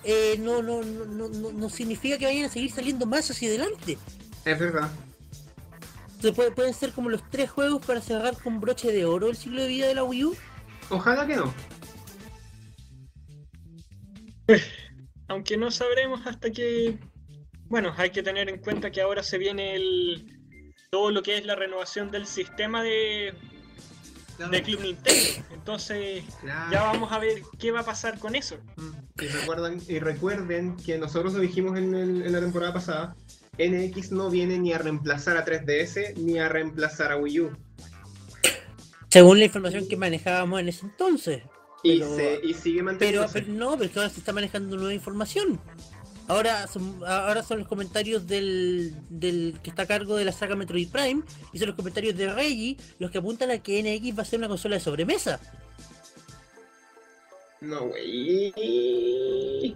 [0.03, 3.47] eh, no, no, no, no, no, no significa que vayan a seguir saliendo más hacia
[3.49, 3.97] adelante.
[4.43, 4.89] Es verdad.
[6.15, 9.37] Entonces, puede- pueden ser como los tres juegos para cerrar con broche de oro el
[9.37, 10.35] ciclo de vida de la Wii U.
[10.89, 11.53] Ojalá que no.
[15.27, 16.97] aunque no sabremos hasta que.
[17.65, 20.39] Bueno, hay que tener en cuenta que ahora se viene el.
[20.91, 23.33] Todo lo que es la renovación del sistema de,
[24.51, 25.43] de Club Nintendo.
[25.51, 26.71] Entonces, Claro.
[26.71, 28.57] ya vamos a ver qué va a pasar con eso.
[29.19, 33.15] Y, recuerdan, y recuerden que nosotros lo dijimos en, el- en la temporada pasada.
[33.57, 37.51] NX no viene ni a reemplazar a 3DS ni a reemplazar a Wii U.
[39.09, 41.43] Según la información que manejábamos en ese entonces.
[41.83, 43.33] Y, Pero- se, y sigue Pero, manteniéndose.
[43.41, 45.59] pero no, pero es que ahora se está manejando nueva información.
[46.29, 50.55] Ahora son, ahora son los comentarios del, del que está a cargo de la saga
[50.55, 54.21] Metroid Prime y son los comentarios de Reggie los que apuntan a que NX va
[54.21, 55.39] a ser una consola de sobremesa.
[57.59, 59.75] No, güey.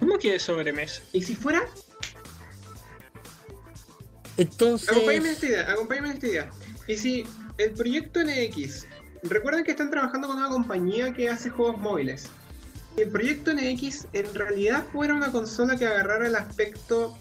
[0.00, 1.02] ¿Cómo que de sobremesa?
[1.12, 1.62] ¿Y si fuera?
[4.36, 6.50] Entonces, Acompáñame en esta idea, acompáñame en esta idea.
[6.88, 7.24] Y si
[7.58, 8.86] el proyecto NX,
[9.22, 12.30] recuerden que están trabajando con una compañía que hace juegos móviles.
[12.96, 17.18] El proyecto NX en realidad fuera una consola que agarrara el aspecto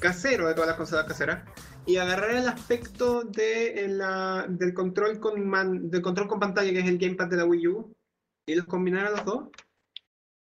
[0.00, 1.44] casero de todas las consolas caseras
[1.86, 6.80] y agarrara el aspecto de la- del control con man- del control con pantalla que
[6.80, 7.92] es el gamepad de la Wii U
[8.46, 9.48] y los combinara los dos,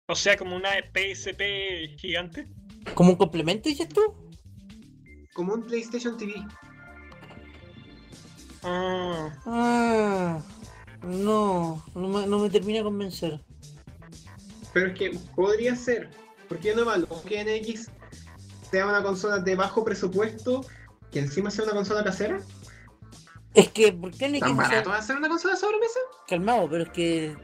[0.10, 2.48] O sea, como una PSP gigante.
[2.94, 4.02] como un complemento, dices tú.
[5.34, 6.34] como un PlayStation TV.
[8.64, 10.42] Ah, Ah,
[11.04, 13.40] no, no me, no me termina de convencer.
[14.74, 16.10] Pero es que podría ser,
[16.48, 17.90] porque no malo que NX
[18.70, 20.66] sea una consola de bajo presupuesto
[21.12, 22.40] que encima sea una consola casera.
[23.54, 25.56] Es que, ¿por qué NX ¿Tan va a ser barato va a ser una consola
[25.56, 26.00] sobremesa?
[26.28, 26.70] calmado?
[26.70, 27.36] Pero es que.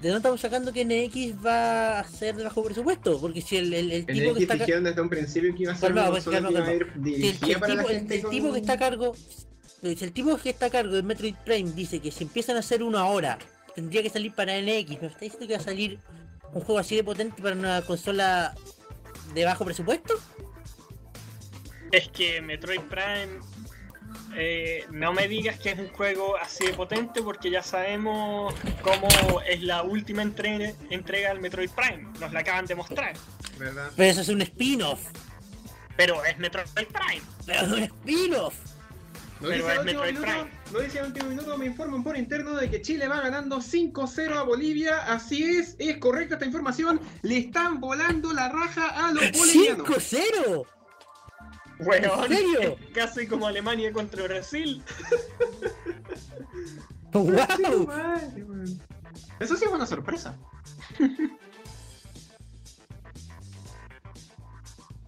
[0.00, 3.20] ¿De dónde estamos sacando que NX va a ser de bajo presupuesto?
[3.20, 4.54] Porque si el, el, el tipo que está.
[4.54, 6.84] dijeron desde un principio que iba a ser Calmado, una pues, consola que calmado, iba
[6.84, 9.16] a ir Si el, para gente tipo que está a cargo.
[9.82, 12.60] Si el tipo que está a cargo de Metroid Prime dice que si empiezan a
[12.60, 13.38] hacer uno ahora,
[13.74, 15.00] tendría que salir para NX.
[15.00, 15.98] ¿Me está diciendo que va a salir
[16.52, 18.54] un juego así de potente para una consola
[19.34, 20.14] de bajo presupuesto?
[21.92, 23.40] es que Metroid Prime.
[24.36, 29.08] eh, no me digas que es un juego así de potente porque ya sabemos cómo
[29.46, 32.08] es la última entrega, entrega del Metroid Prime.
[32.20, 33.14] Nos la acaban de mostrar.
[33.58, 33.90] ¿verdad?
[33.96, 35.00] Pero eso es un spin-off.
[35.96, 37.22] Pero es Metroid Prime.
[37.46, 38.54] Pero es un spin-off.
[39.40, 42.82] No Pero dice, es al último minuto, último minuto, me informan por interno de que
[42.82, 45.04] Chile va ganando 5-0 a Bolivia.
[45.12, 47.00] Así es, es correcta esta información.
[47.22, 49.86] Le están volando la raja a los bolivianos.
[49.86, 50.66] 5-0.
[51.80, 52.76] Weón, ¿En serio?
[52.92, 54.82] Casi como Alemania contra Brasil.
[57.12, 57.88] ¡Wow!
[59.38, 60.36] Eso sí fue una sorpresa.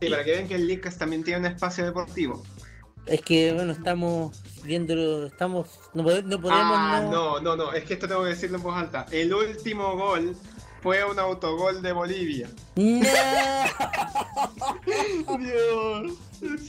[0.00, 2.42] Sí, para que vean que el Leadcast también tiene un espacio deportivo.
[3.06, 7.10] Es que, bueno, estamos viéndolo, estamos, no, pode- no podemos ah, no...
[7.10, 9.06] no, no, no, es que esto tengo que decirlo en voz alta.
[9.10, 10.36] El último gol
[10.82, 12.48] fue un autogol de Bolivia.
[12.76, 13.00] ¡No!
[15.38, 16.12] Dios.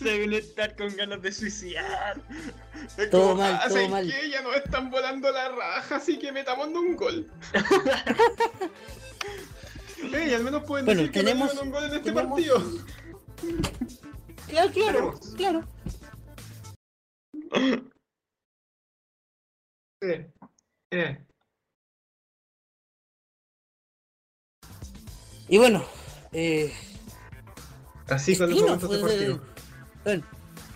[0.02, 2.20] Deben estar con ganas de suicidar.
[2.98, 4.08] Es Todo como, mal, ah, todo ¿sabes mal.
[4.08, 4.30] qué?
[4.30, 7.30] Ya nos están volando la raja, así que metamos un gol.
[10.14, 12.62] Ey, al menos pueden Bueno, decir que tenemos- un gol en este tenemos- partido.
[14.50, 15.20] Claro, claro, Tenemos.
[15.38, 15.64] claro.
[20.02, 20.10] Sí.
[20.92, 21.26] Eh.
[25.48, 25.84] Y bueno,
[26.32, 26.74] eh,
[28.08, 29.40] Así con los spin-off, momentos deportivos.
[29.40, 29.62] eh,
[30.04, 30.24] bueno,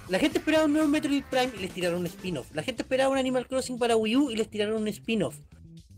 [0.10, 2.52] la gente esperaba un nuevo Metroid Prime y les tiraron un spin-off.
[2.54, 5.38] La gente esperaba un Animal Crossing para Wii U y les tiraron un spin-off.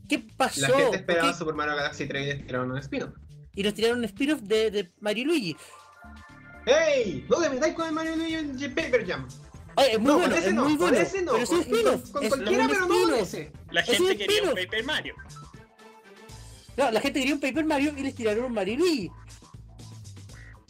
[0.08, 0.62] ¿Qué pasó?
[0.62, 1.34] La gente ¿Por esperaba?
[1.34, 3.14] Super Mario Galaxy 3 y les tiraron un spin
[3.54, 5.58] Y nos tiraron un spin-off de, de Mario y Luigi.
[6.66, 7.26] ¡Ey!
[7.30, 9.28] No te metáis con el Mario Luigi en Paper Jam.
[9.84, 10.98] Es muy no, bueno, con ese es no, muy con bueno.
[11.06, 11.32] ese no.
[11.34, 12.12] pero es un con, spin-off.
[12.12, 13.52] cualquiera, pero no ese.
[13.72, 14.56] La Es un gente quería un.
[14.56, 15.16] Paper Mario.
[16.78, 19.12] No, la gente quería un Paper Mario y les tiraron un Mario y Luigi.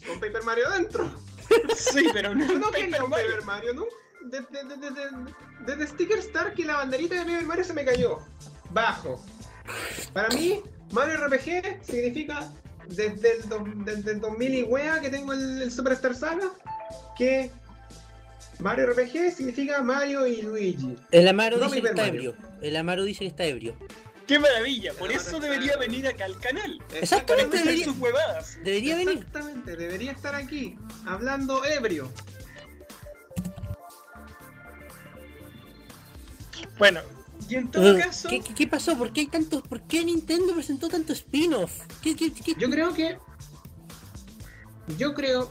[0.06, 1.10] Con Paper Mario adentro.
[1.76, 3.26] Sí, pero no Yo un no quería Paper un Mario.
[3.30, 3.84] Paper Mario, ¿no?
[5.66, 8.18] Desde, Sticker Star que la banderita de Paper Mario se me cayó.
[8.70, 9.24] Bajo.
[10.12, 10.60] Para mí,
[10.92, 12.50] Mario RPG significa
[12.86, 16.50] desde el, do- desde el 2000 y wea que tengo el, el Super Star Saga
[17.16, 17.50] que
[18.60, 20.96] Mario RPG significa Mario y Luigi.
[21.10, 22.30] El Amaro No dice que está Mario.
[22.30, 22.36] ebrio.
[22.60, 23.74] El Amaro dice que está ebrio.
[24.26, 24.92] ¡Qué maravilla!
[24.94, 26.82] Por eso debería venir acá al canal.
[26.92, 28.58] Exactamente, debería, sus huevadas.
[28.64, 29.18] debería venir.
[29.18, 32.10] Exactamente, debería estar aquí, hablando ebrio.
[36.78, 37.00] Bueno,
[37.48, 38.96] y en todo caso, ¿Qué, qué, qué pasó?
[38.98, 39.62] ¿Por qué hay tantos?
[39.62, 41.72] ¿Por qué Nintendo presentó tanto spin-off?
[42.02, 43.16] ¿Qué, qué, qué- Yo creo que.
[44.98, 45.50] Yo creo.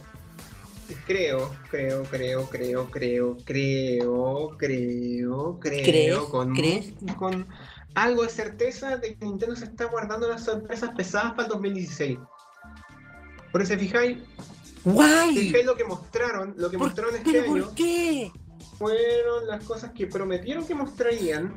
[1.05, 6.93] Creo, creo, creo, creo, creo, creo, creo, creo, con, ¿Crees?
[7.17, 7.47] con
[7.95, 12.19] algo de certeza de que Nintendo se está guardando las sorpresas pesadas para el 2016.
[13.51, 14.19] Por eso, fijáis,
[14.83, 15.35] ¡Guay!
[15.37, 18.31] fijáis lo que mostraron, lo que ¿Por- mostraron este ¿Pero año por qué?
[18.77, 21.55] fueron las cosas que prometieron que mostrarían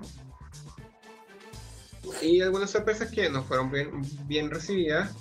[2.22, 3.90] y algunas sorpresas que no fueron bien,
[4.26, 5.12] bien recibidas.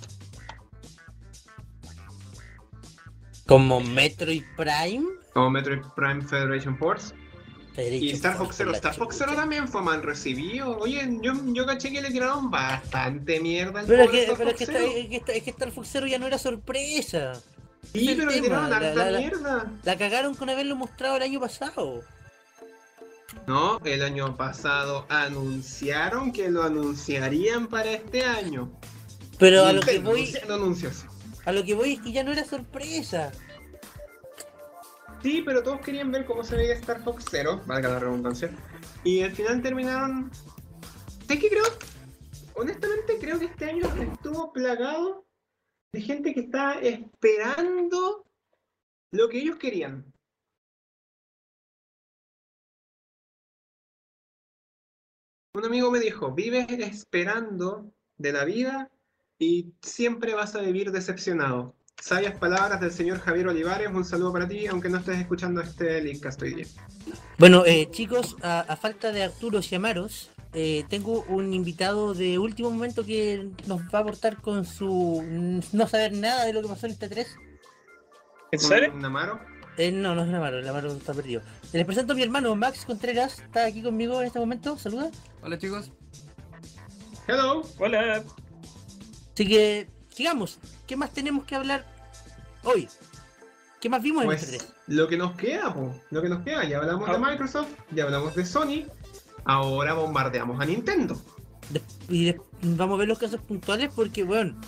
[3.50, 5.04] Como Metroid Prime.
[5.34, 7.12] Como Metroid Prime Federation Force.
[7.76, 8.72] Y Star Fox Zero.
[8.74, 10.76] Star Fox Zero también fue mal recibido.
[10.78, 14.56] Oye, yo, yo caché que le tiraron bastante mierda al Pero que, Star pero es
[14.56, 14.92] Fox que, Zero.
[14.96, 17.32] es que es que Star Fox Zero ya no era sorpresa.
[17.92, 19.72] Sí, es pero le tiraron harta la- la- mierda.
[19.82, 22.02] La cagaron con haberlo mostrado el año pasado.
[23.48, 28.70] No, el año pasado anunciaron que lo anunciarían para este año.
[29.38, 31.04] Pero a lo que Nintendo voy, anuncios.
[31.44, 33.32] A lo que voy es que ya no era sorpresa.
[35.22, 38.50] Sí, pero todos querían ver cómo se veía Star Fox Zero, valga la redundancia.
[39.04, 40.30] Y al final terminaron.
[41.26, 41.64] ¿Sabes qué creo?
[42.54, 45.26] Honestamente, creo que este año estuvo plagado
[45.92, 48.26] de gente que está esperando
[49.12, 50.10] lo que ellos querían.
[55.54, 58.90] Un amigo me dijo: Vives esperando de la vida
[59.40, 61.74] y siempre vas a vivir decepcionado.
[62.00, 66.00] Sabias palabras del señor Javier Olivares, un saludo para ti, aunque no estés escuchando este
[66.02, 66.66] Linkcast hoy día.
[67.38, 72.38] Bueno, eh, chicos, a, a falta de Arturo y Amaros, eh, tengo un invitado de
[72.38, 75.22] último momento que nos va a aportar con su
[75.72, 77.36] no saber nada de lo que pasó en este 3.
[78.52, 78.92] ¿en serio?
[78.94, 79.40] Un Amaro.
[79.78, 81.40] Eh, no, no es Amaro, el Amaro está perdido.
[81.72, 85.10] Les presento a mi hermano Max Contreras, está aquí conmigo en este momento, saluda.
[85.42, 85.90] Hola chicos.
[87.26, 87.62] Hello.
[87.78, 88.22] Hola.
[89.40, 91.86] Así que, sigamos, ¿qué más tenemos que hablar
[92.62, 92.86] hoy?
[93.80, 94.68] ¿Qué más vimos en Pues 3?
[94.88, 97.18] lo que nos queda, po, lo que nos queda, ya hablamos de Ah.
[97.18, 98.84] Microsoft, ya hablamos de Sony,
[99.46, 101.18] ahora bombardeamos a Nintendo.
[101.70, 104.60] De- y de- vamos a ver los casos puntuales porque, bueno,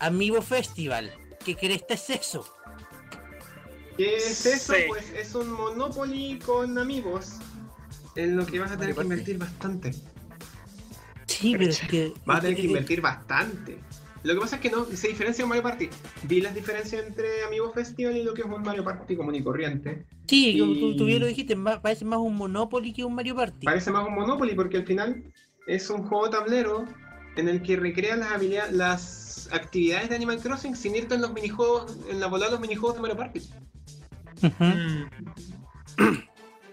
[0.00, 1.12] Amiibo Festival,
[1.44, 2.44] ¿qué cresta es eso?
[3.96, 4.72] ¿Qué es eso?
[4.74, 4.80] Sí.
[4.88, 7.34] Pues es un Monopoly con amigos
[8.16, 9.94] en lo que vas a tener que invertir bastante.
[11.28, 12.12] Sí, pero es que...
[12.26, 13.78] Vas a tener que invertir bastante.
[14.24, 15.88] Lo que pasa es que no, se diferencia un Mario Party.
[16.24, 19.42] Vi las diferencias entre Amiibo Festival y lo que es un Mario Party común y
[19.42, 20.04] corriente.
[20.26, 23.64] Sí, tú, tú bien lo dijiste, parece más un Monopoly que un Mario Party.
[23.64, 25.22] Parece más un Monopoly porque al final
[25.66, 26.84] es un juego tablero
[27.36, 31.32] en el que recreas las habilidades, las actividades de Animal Crossing sin irte en los
[31.32, 33.40] minijuegos, en la bola de los minijuegos de Mario Party.
[34.58, 35.04] Mm,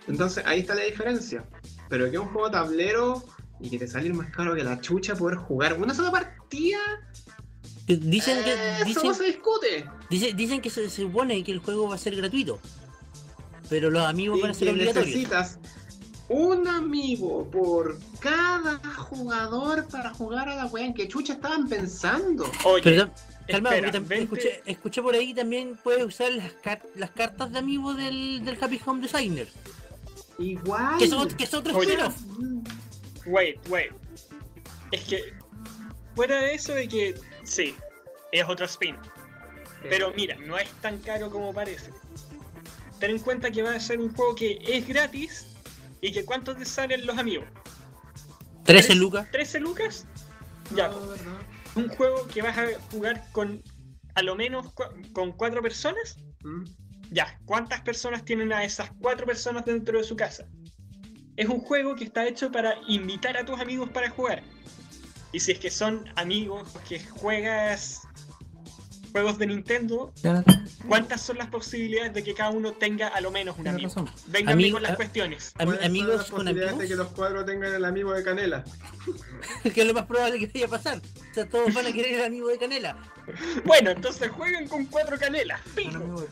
[0.08, 1.46] Entonces ahí está la diferencia.
[1.90, 3.24] Pero que es un juego tablero
[3.60, 6.80] y que te sale más caro que la chucha poder jugar una sola partida,
[7.88, 9.86] Dicen eh, que, eso dicen, no se discute.
[10.10, 12.60] dice- dicen que se, se supone que el juego va a ser gratuito.
[13.70, 15.08] Pero los amigos van a ser obligatorios.
[15.08, 15.60] necesitas
[16.30, 20.86] un amigo por cada jugador para jugar a la wea.
[20.86, 22.50] ¿En qué chucha estaban pensando?
[22.64, 23.12] Oye, Pero,
[23.48, 27.60] calma, espera, también escuché, escuché por ahí también puedes usar las, car- las cartas de
[27.60, 29.48] amigo del, del Happy Home Designer.
[30.40, 30.98] Igual.
[30.98, 31.94] Que son, que son otro Oye.
[31.94, 32.16] spin-off.
[33.28, 33.92] wait, wait.
[34.92, 35.34] Es que,
[36.16, 37.76] fuera de eso de que, sí,
[38.32, 38.96] es otro spin.
[39.84, 41.92] Pero mira, no es tan caro como parece.
[43.00, 45.48] Ten en cuenta que va a ser un juego que es gratis
[46.02, 47.46] y que cuánto te salen los amigos.
[48.64, 49.28] 13 ¿Tres- lucas.
[49.32, 50.06] 13 lucas.
[50.76, 50.98] Ya, No,
[51.76, 53.62] un juego que vas a jugar con
[54.16, 54.74] a lo menos
[55.14, 56.18] con cuatro personas.
[56.44, 56.64] ¿Mm?
[57.12, 60.48] Ya, ¿cuántas personas tienen a esas cuatro personas dentro de su casa?
[61.36, 64.42] Es un juego que está hecho para invitar a tus amigos para jugar.
[65.36, 68.08] Y si es que son amigos que juegas
[69.16, 70.12] juegos de Nintendo,
[70.90, 73.88] ¿cuántas son las posibilidades de que cada uno tenga a lo menos un amigo?
[73.88, 74.10] razón.
[74.28, 75.54] Vengan Amigo- con las cuestiones.
[75.56, 76.82] Ami- ¿Cuáles son amigos las con posibilidades amigos.
[76.82, 78.66] de que los cuatro tengan el amigo de Canela?
[79.74, 80.98] que es lo más probable que vaya a pasar.
[80.98, 82.98] O sea, todos van a querer el amigo de Canela.
[83.64, 85.62] Bueno, entonces jueguen con cuatro canelas.
[85.76, 86.28] Pico.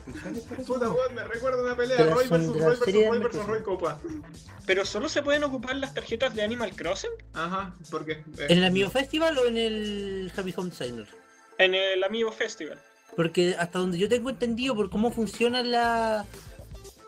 [0.67, 1.95] Puta weón, me recuerda una pelea.
[1.97, 3.45] Pero Roy versus Roy versus Roy versus.
[3.45, 3.99] Roy Copa.
[4.65, 8.11] Pero solo se pueden ocupar las tarjetas de Animal Crossing Ajá, porque.
[8.37, 11.07] eh, ¿En el Amigo Festival o en el Happy Home Designer?
[11.57, 12.79] En el Amiibo Festival.
[13.15, 16.25] Porque hasta donde yo tengo entendido por cómo funciona la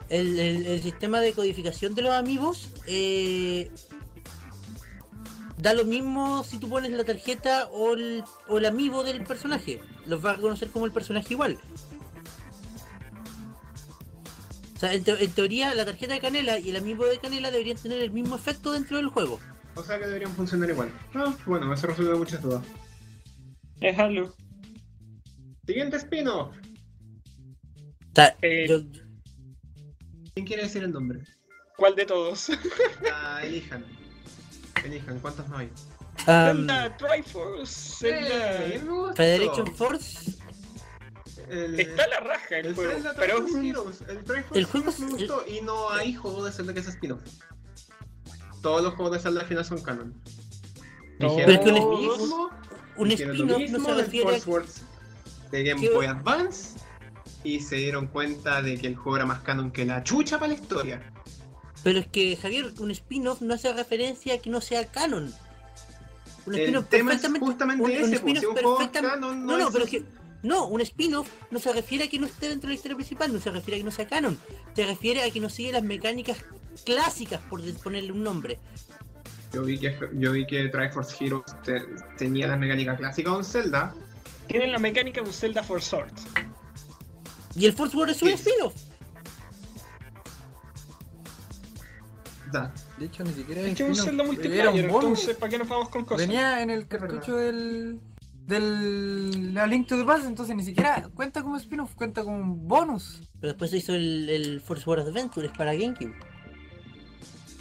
[0.09, 3.71] el, el- el sistema de codificación de los amigos, eh,
[5.57, 9.81] da lo mismo si tú pones la tarjeta o el, o el amigo del personaje.
[10.05, 11.57] Los vas a reconocer como el personaje igual.
[14.75, 18.01] O sea, en teoría la tarjeta de Canela y el amigo de Canela deberían tener
[18.01, 19.39] el mismo efecto dentro del juego.
[19.73, 20.91] O sea que deberían funcionar igual.
[21.15, 22.61] Ah, bueno, eso resuelve muchas dudas.
[23.81, 24.33] Es algo.
[25.65, 26.55] Siguiente spin-off.
[28.41, 28.81] Eh, yo-
[30.33, 31.19] ¿Quién quiere decir el nombre?
[31.77, 32.49] ¿Cuál de todos?
[33.13, 33.83] Ah, elijan.
[34.83, 35.69] Elijan, ¿cuántos no hay?
[36.25, 37.97] Zelda Triforce.
[38.09, 38.81] Zelda- Eh.
[39.15, 40.33] Federation Force
[41.49, 42.91] El, Está la raja el, el juego.
[42.93, 44.01] Zelda Pero Heroes.
[44.07, 45.43] El Triforce El juego Heroes me gustó.
[45.47, 47.21] Y no hay juego de Zelda que sea spin-off.
[48.61, 50.13] Todos los juegos de Zelda al final son canon.
[51.19, 52.49] Pero es que un
[52.97, 54.39] un spin-off no se refiere a
[55.51, 56.77] de Game Boy Advance
[57.43, 60.53] y se dieron cuenta de que el juego era más canon que la chucha para
[60.53, 61.01] la historia.
[61.83, 65.31] Pero es que, Javier, un spin-off no hace referencia a que no sea canon.
[66.47, 69.67] Un spin-off perfectamente- justamente un- un ese, pues, spin-off si un canon, No, no no,
[69.67, 70.03] es pero es que.
[70.43, 73.33] No, un spin-off no se refiere a que no esté dentro de la historia principal,
[73.33, 74.37] no se refiere a que no sea canon.
[74.75, 76.37] Se refiere a que no sigue las mecánicas
[76.85, 78.59] clásicas, por ponerle un nombre.
[79.55, 81.81] Yo vi que, yo vi que Triforce Heroes te-
[82.17, 83.93] tenía las mecánicas clásicas de un Zelda.
[84.47, 86.25] tienen la mecánica de un Zelda for Swords.
[87.55, 88.73] Y el Force War es un spin-off.
[92.51, 92.73] Da.
[92.97, 95.89] De hecho, ni siquiera Es que es un Zelda multiplayer, entonces ¿para qué nos vamos
[95.89, 96.27] con cosas?
[96.27, 97.99] Venía en el cartucho del.
[98.45, 99.53] del.
[99.53, 103.21] La Link to the Past, entonces ni siquiera cuenta como spin-off, cuenta como un bonus.
[103.39, 106.13] Pero después se hizo el, el Force War Adventures para GameCube.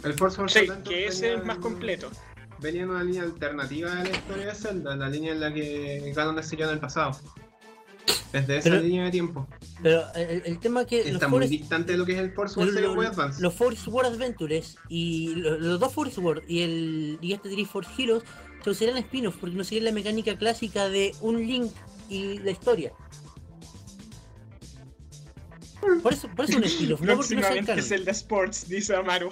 [0.05, 2.11] El Force Wars Sí, que ese venía es más en- completo.
[2.59, 6.13] Venía en una línea alternativa de la historia de Zelda, la línea en la que
[6.15, 7.19] Ganon siguió en el pasado.
[8.31, 9.47] Desde esa Pero- línea de tiempo.
[9.81, 12.31] Pero el, el tema es que Está muy Force, distante de lo que es el
[12.33, 13.41] Force Wars lo- lo- Advance.
[13.41, 17.89] los Force War Adventures y lo- los dos Force War y el y este Triforce
[18.01, 18.23] Heroes
[18.63, 21.71] se serán spin-off porque no siguen la mecánica clásica de un Link
[22.09, 22.91] y la historia.
[26.01, 27.85] Por eso, por eso es un spin-off, no porque no sea Próximamente canon.
[27.85, 29.29] Zelda Sports, dice Amaru.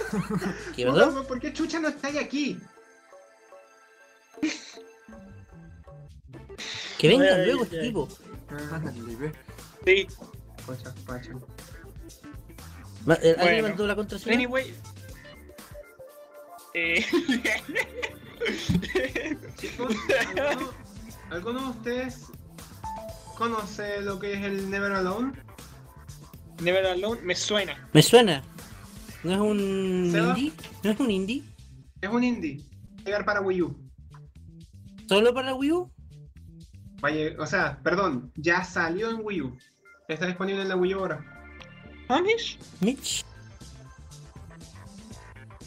[0.76, 1.26] ¿Qué pasó?
[1.26, 2.58] ¿Por qué Chucha no está aquí?
[6.98, 7.86] Que vengan Ay, luego ay, este ay.
[7.88, 8.08] tipo.
[9.18, 9.32] Ve.
[9.84, 10.06] Sí, eh,
[13.06, 13.68] ¿Alguien Bueno.
[13.68, 14.34] mandó la contraseña?
[14.36, 14.74] anyway.
[16.74, 17.04] Eh...
[19.56, 19.94] Chicos,
[20.36, 20.72] ¿alguno,
[21.30, 22.26] alguno de ustedes
[23.36, 25.32] conoce lo que es el Never Alone?
[26.60, 27.88] Never Alone me suena.
[27.92, 28.42] Me suena.
[29.24, 30.28] ¿No es un ¿Seba?
[30.38, 30.52] indie?
[30.82, 31.42] ¿No es un indie?
[32.00, 32.60] Es un indie.
[33.04, 33.76] Llegar para Wii U.
[35.08, 35.92] ¿Solo para Wii U?
[37.00, 39.56] Vaya, o sea, perdón, ya salió en Wii U.
[40.08, 41.24] Está disponible en la Wii U ahora.
[42.08, 42.58] ¿Amish?
[42.80, 43.24] Mitch.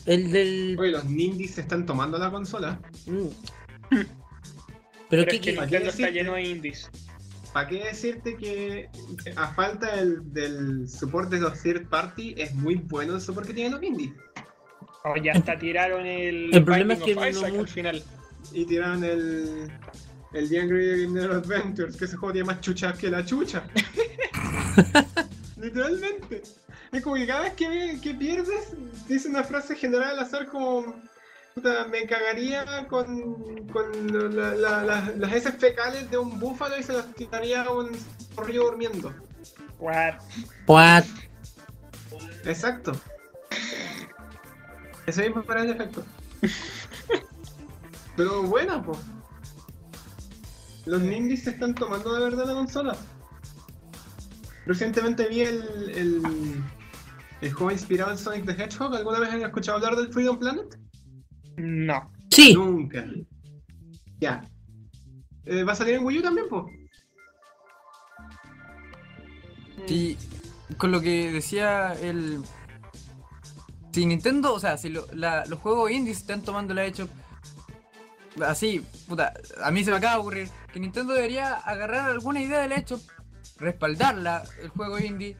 [0.05, 0.77] El del.
[0.79, 2.79] Oye, los Nindies se están tomando la consola.
[3.07, 3.27] Mm.
[3.89, 4.05] Pero,
[5.09, 6.89] Pero qué, es que qué- ¿Para Nintendo qué está lleno de indies.
[7.55, 8.89] ¿Para qué decirte que
[9.37, 13.53] a falta del, del soporte de los third party es muy bueno el soporte que
[13.53, 14.11] tienen los indies?
[15.05, 16.53] Oh, ya hasta tiraron el.
[16.53, 18.03] El problema es que no al final.
[18.51, 19.71] Y tiraron el.
[20.33, 23.63] El The Angry Gamer Adventures, que ese juego tiene más chuchas que la chucha.
[25.57, 26.41] Literalmente.
[26.91, 28.73] Es como que cada vez que, que pierdes,
[29.07, 30.93] dice una frase general al azar como.
[31.55, 36.83] Puta, me cagaría con, con la- la- la- las heces fecales de un búfalo y
[36.83, 37.91] se las tiraría a un
[38.35, 39.13] zorrillo durmiendo.
[39.79, 40.15] What?
[40.67, 41.05] What?
[42.43, 42.91] Exacto.
[45.05, 46.03] Ese mismo para el efecto.
[48.17, 48.97] Pero buena, po.
[50.85, 52.95] Los ninjas se están tomando de verdad la consola.
[54.65, 56.63] Recientemente vi el, el,
[57.41, 58.95] el juego inspirado en Sonic the Hedgehog.
[58.95, 60.77] ¿Alguna vez han escuchado hablar del Freedom Planet?
[61.57, 62.11] No.
[62.31, 63.05] Sí, Nunca.
[64.19, 64.41] Ya.
[65.45, 66.69] Eh, ¿Va a salir en Wii U también, po?
[69.87, 70.17] Y
[70.77, 72.41] con lo que decía el.
[73.91, 77.07] Si Nintendo, o sea, si lo- la- los juegos indies están tomando la hecho.
[78.45, 79.33] Así, puta,
[79.63, 82.99] a mí se me acaba de ocurrir que Nintendo debería agarrar alguna idea del hecho,
[83.57, 85.37] respaldarla, el juego indie,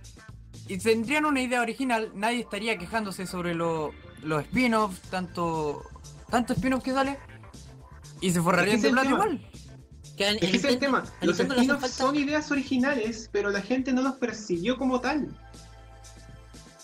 [0.70, 3.92] y tendrían una idea original, nadie estaría quejándose sobre lo-
[4.24, 5.84] los spin-offs, tanto,
[6.30, 7.18] tanto spin-off que sale,
[8.22, 9.42] y se forrarían de plata igual.
[10.18, 11.04] que ese es el tema.
[11.22, 15.38] Los spin-offs son ideas originales, pero la gente no los persiguió como tal.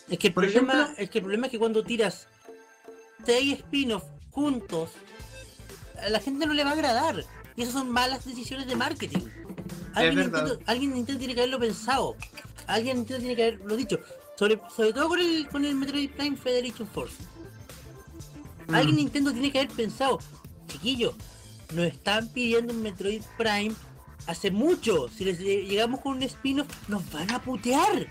[0.10, 2.28] Es que el Por problema, ejemplo- es que el problema es que cuando tiras
[3.26, 4.92] seis spin-offs juntos,
[6.04, 7.24] a la gente no le va a agradar.
[7.56, 9.20] Y esas son malas decisiones de marketing.
[9.94, 10.20] Alguien.
[10.32, 12.16] Nintendo, alguien Nintendo tiene que haberlo pensado.
[12.68, 14.00] Alguien Nintendo tiene que haberlo dicho.
[14.38, 17.16] Sobre, sobre todo con el, con el Metroid Prime Federation Force.
[18.68, 18.76] Mm.
[18.76, 20.20] Alguien Nintendo tiene que haber pensado,
[20.68, 21.16] chiquillos,
[21.74, 23.74] nos están pidiendo un Metroid Prime
[24.28, 25.10] hace mucho.
[25.10, 28.08] Si les llegamos con un spin-off, nos van a putear.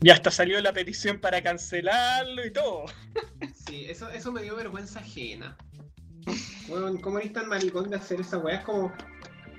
[0.00, 2.84] Y hasta salió la petición para cancelarlo y todo.
[3.66, 5.56] Sí, eso, eso me dio vergüenza ajena.
[6.68, 8.56] Bueno, ¿cómo eres tan maricón de hacer esa weá?
[8.58, 8.92] Es como.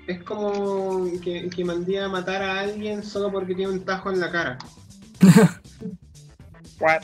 [0.06, 4.18] Es como que, que mandé a matar a alguien solo porque tiene un tajo en
[4.18, 4.58] la cara.
[6.80, 7.02] What?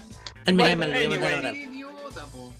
[0.53, 2.53] Mega Man idiota, po.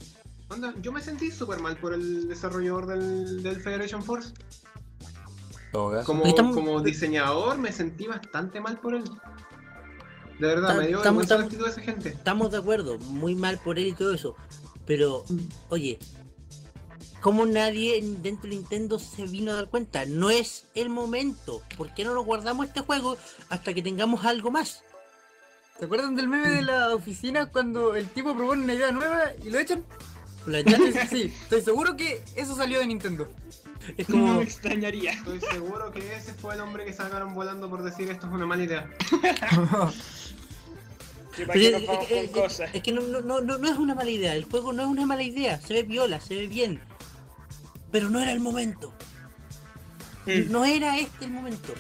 [0.81, 4.33] Yo me sentí súper mal por el desarrollador del, del Federation Force.
[5.73, 9.05] Como, Estamos- como diseñador me sentí bastante mal por él.
[10.39, 12.09] De verdad, me dio estamos- la estamos- actitud de esa gente.
[12.11, 14.37] Estamos de acuerdo, muy mal por él y todo eso.
[14.87, 15.25] Pero,
[15.69, 15.99] oye,
[17.21, 20.07] ¿cómo nadie dentro de Nintendo se vino a dar cuenta?
[20.07, 21.61] No es el momento.
[21.77, 23.17] ¿Por qué no nos guardamos este juego
[23.49, 24.83] hasta que tengamos algo más?
[25.79, 29.51] ¿Se acuerdan del meme de la oficina cuando el tipo propone una idea nueva y
[29.51, 29.85] lo echan?
[30.47, 33.29] La es, Sí, estoy seguro que eso salió de Nintendo.
[33.97, 35.13] es No me extrañaría.
[35.13, 38.47] Estoy seguro que ese fue el hombre que sacaron volando por decir esto es una
[38.47, 38.91] mala idea.
[42.73, 44.35] Es, que no, no, no, no no es una mala idea.
[44.35, 45.61] El juego no es una mala idea.
[45.61, 46.81] Se ve viola, se ve bien.
[47.93, 48.95] Pero no era el momento.
[50.25, 50.51] Mm.
[50.51, 51.75] No era este el momento.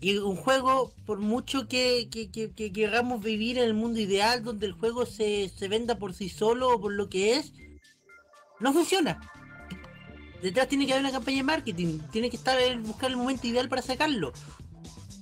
[0.00, 4.42] Y un juego, por mucho que, que, que, que queramos vivir en el mundo ideal,
[4.42, 7.52] donde el juego se, se venda por sí solo o por lo que es,
[8.60, 9.20] no funciona.
[10.42, 13.46] Detrás tiene que haber una campaña de marketing, tiene que estar el, buscar el momento
[13.46, 14.32] ideal para sacarlo.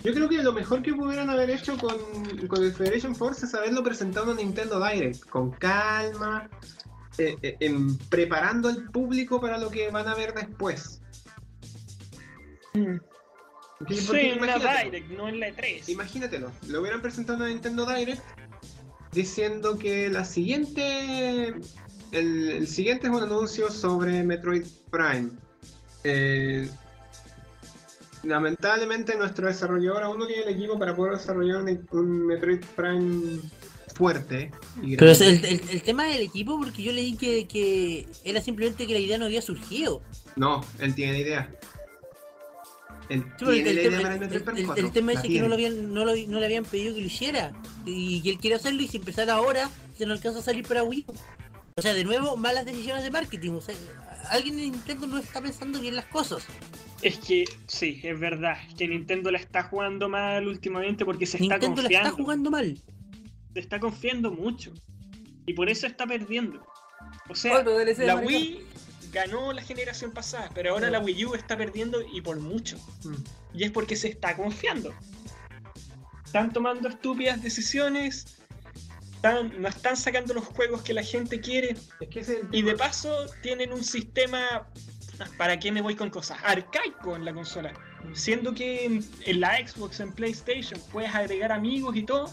[0.04, 1.98] Yo creo que lo mejor que pudieron haber hecho con,
[2.46, 6.48] con el Federation Force es haberlo presentado en Nintendo Direct, con calma,
[7.18, 11.00] eh, eh, em, preparando al público para lo que van a ver después.
[13.78, 14.82] Porque- Sí, porque en la.
[14.84, 15.88] Direct, no en la E3.
[15.88, 18.22] Imagínatelo, lo hubieran presentado en Nintendo Direct
[19.12, 21.54] diciendo que la siguiente.
[22.10, 25.30] El, el siguiente es un anuncio sobre Metroid Prime.
[26.04, 26.68] Eh,
[28.24, 33.40] lamentablemente nuestro desarrollador aún no tiene el equipo para poder desarrollar un, un Metroid Prime
[33.94, 34.50] fuerte.
[34.82, 35.48] y Pero es grande.
[35.48, 39.00] el, el- el tema del equipo, porque yo leí que, que era simplemente que la
[39.00, 40.02] idea no había surgido.
[40.36, 41.50] No, él tiene la idea.
[43.08, 44.90] Sí, tiene el, tema, idea para el el- Metroid el- Prime el 4.
[44.92, 47.06] tema la es que no, lo habían, no, lo- no le habían pedido que lo
[47.06, 47.52] hiciera.
[47.86, 50.82] Y que él quiere hacerlo y si empezara ahora, se no alcanza a salir para
[50.82, 51.06] Wii.
[51.76, 53.52] O sea, de nuevo, malas decisiones de marketing.
[53.52, 53.74] O sea,
[54.30, 56.44] alguien en Nintendo no está pensando bien las cosas.
[57.02, 58.56] Es que sí, es verdad.
[58.76, 62.08] Que Nintendo la está jugando mal últimamente porque se está Nintendo la confiando.
[62.08, 62.78] está jugando mal.
[63.54, 64.72] Se está confiando mucho.
[65.46, 66.66] Y por eso está perdiendo.
[67.30, 68.60] O sea, la Wii
[69.12, 72.76] ganó la generación pasada, pero ahora la Wii U está perdiendo y por mucho.
[73.04, 73.14] Mm.
[73.54, 74.94] Y es porque se está confiando.
[76.24, 78.38] Están tomando estúpidas decisiones.
[79.14, 81.76] Están, no están sacando los juegos que la gente quiere.
[82.00, 84.68] Es que ese es el Y de paso tienen un sistema.
[85.36, 86.38] ¿Para qué me voy con cosas?
[86.44, 87.72] Arcaico en la consola.
[88.12, 92.32] Siendo que en, en la Xbox, en PlayStation, puedes agregar amigos y todo.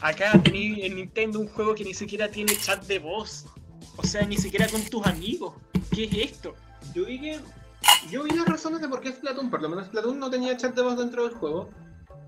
[0.00, 3.46] Acá tenéis en Nintendo un juego que ni siquiera tiene chat de voz.
[3.96, 5.54] O sea, ni siquiera con tus amigos.
[5.94, 6.54] ¿Qué es esto?
[6.94, 7.40] Yo vi que.
[8.10, 10.74] Yo vi las razones de por qué Splatoon, por lo menos Splatoon no tenía chat
[10.74, 11.68] de voz dentro del juego.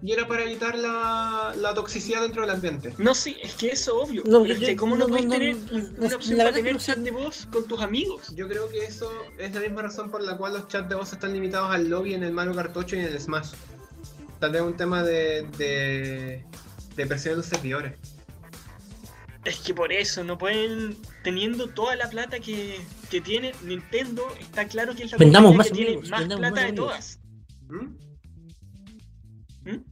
[0.03, 2.95] y era para evitar la, la toxicidad dentro del ambiente.
[2.99, 4.23] No, sí, es que eso es obvio.
[4.27, 5.57] No, es que ¿cómo no, no, puedes no, tener
[5.99, 8.35] una opción para tener chat de voz con tus amigos?
[8.35, 11.13] Yo creo que eso es la misma razón por la cual los chats de voz
[11.13, 13.53] están limitados al lobby en el Mario 8 y en el Smash.
[14.39, 16.45] Tal vez un tema de, de,
[16.95, 18.16] de presión en los servidores.
[19.47, 24.67] Es que por eso, no pueden, teniendo toda la plata que, que tiene Nintendo, está
[24.67, 27.21] claro que es la Vendamos más que tiene más vendamos plata más de todas.
[27.69, 29.71] ¿Mm?
[29.71, 29.85] ¿Mm?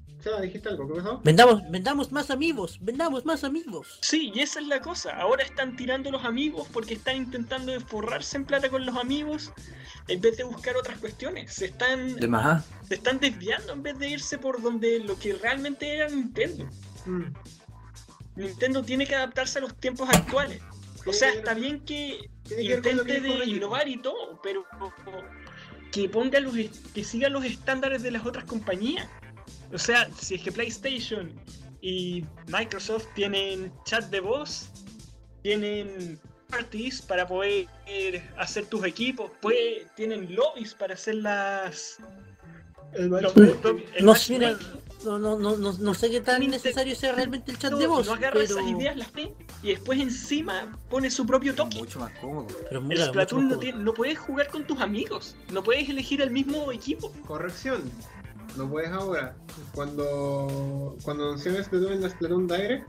[0.42, 1.20] Dijiste algo, ¿qué pasó?
[1.22, 3.98] Vendamos, vendamos más amigos, vendamos más amigos.
[4.02, 5.16] Sí, y esa es la cosa.
[5.16, 9.52] Ahora están tirando los amigos porque están intentando forrarse en plata con los amigos
[10.08, 11.52] en vez de buscar otras cuestiones.
[11.52, 12.64] Se están, De más.
[12.88, 16.68] se están desviando en vez de irse por donde lo que realmente era Nintendo.
[17.06, 17.26] Mm.
[18.36, 20.60] Nintendo tiene que adaptarse a los tiempos actuales.
[21.06, 22.28] O sea, está bien que
[22.58, 24.66] intente de innovar y todo, pero
[25.92, 26.54] que ponga los
[26.94, 29.08] que siga los estándares de las otras compañías.
[29.72, 31.32] O sea, si es que PlayStation
[31.80, 34.68] y Microsoft tienen chat de voz,
[35.42, 36.18] tienen
[36.48, 37.66] parties para poder
[38.38, 41.98] hacer tus equipos, puede- tienen lobbies para hacer las
[42.94, 44.58] El los- match- el No, mira.
[45.04, 48.06] No, no, no, no, no sé qué tan necesario sea realmente el chat de voz,
[48.06, 51.78] no agarra pero, esas ideas, las ve y después encima pone su propio toque.
[51.78, 52.46] Mucho más cómodo.
[52.68, 56.30] pero El Splatoon no, tiene- no puedes jugar con tus amigos, no puedes elegir el
[56.30, 57.12] mismo equipo.
[57.26, 57.82] Corrección.
[58.56, 59.36] No puedes ahora.
[59.74, 62.88] Cuando, cuando anunciaron Splatoon en la Splatoon Direct,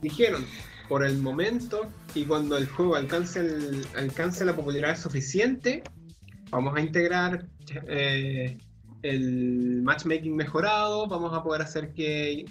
[0.00, 0.44] dijeron,
[0.88, 5.82] por el momento y cuando el juego alcance, el, alcance la popularidad suficiente,
[6.50, 7.46] vamos a integrar
[7.88, 8.58] eh,
[9.04, 12.46] el matchmaking mejorado, vamos a poder hacer que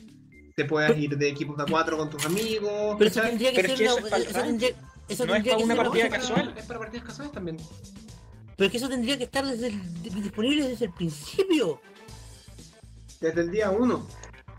[0.55, 2.95] te puedas ir de equipos de a cuatro con tus amigos.
[2.99, 4.69] Pero eso tendría que ser eso para tendría,
[5.07, 6.53] es que una partida casual.
[6.55, 7.57] Es para partidas casuales también.
[8.55, 11.81] Pero es que eso tendría que estar desde el- disponible desde el principio.
[13.19, 14.07] Desde el día 1.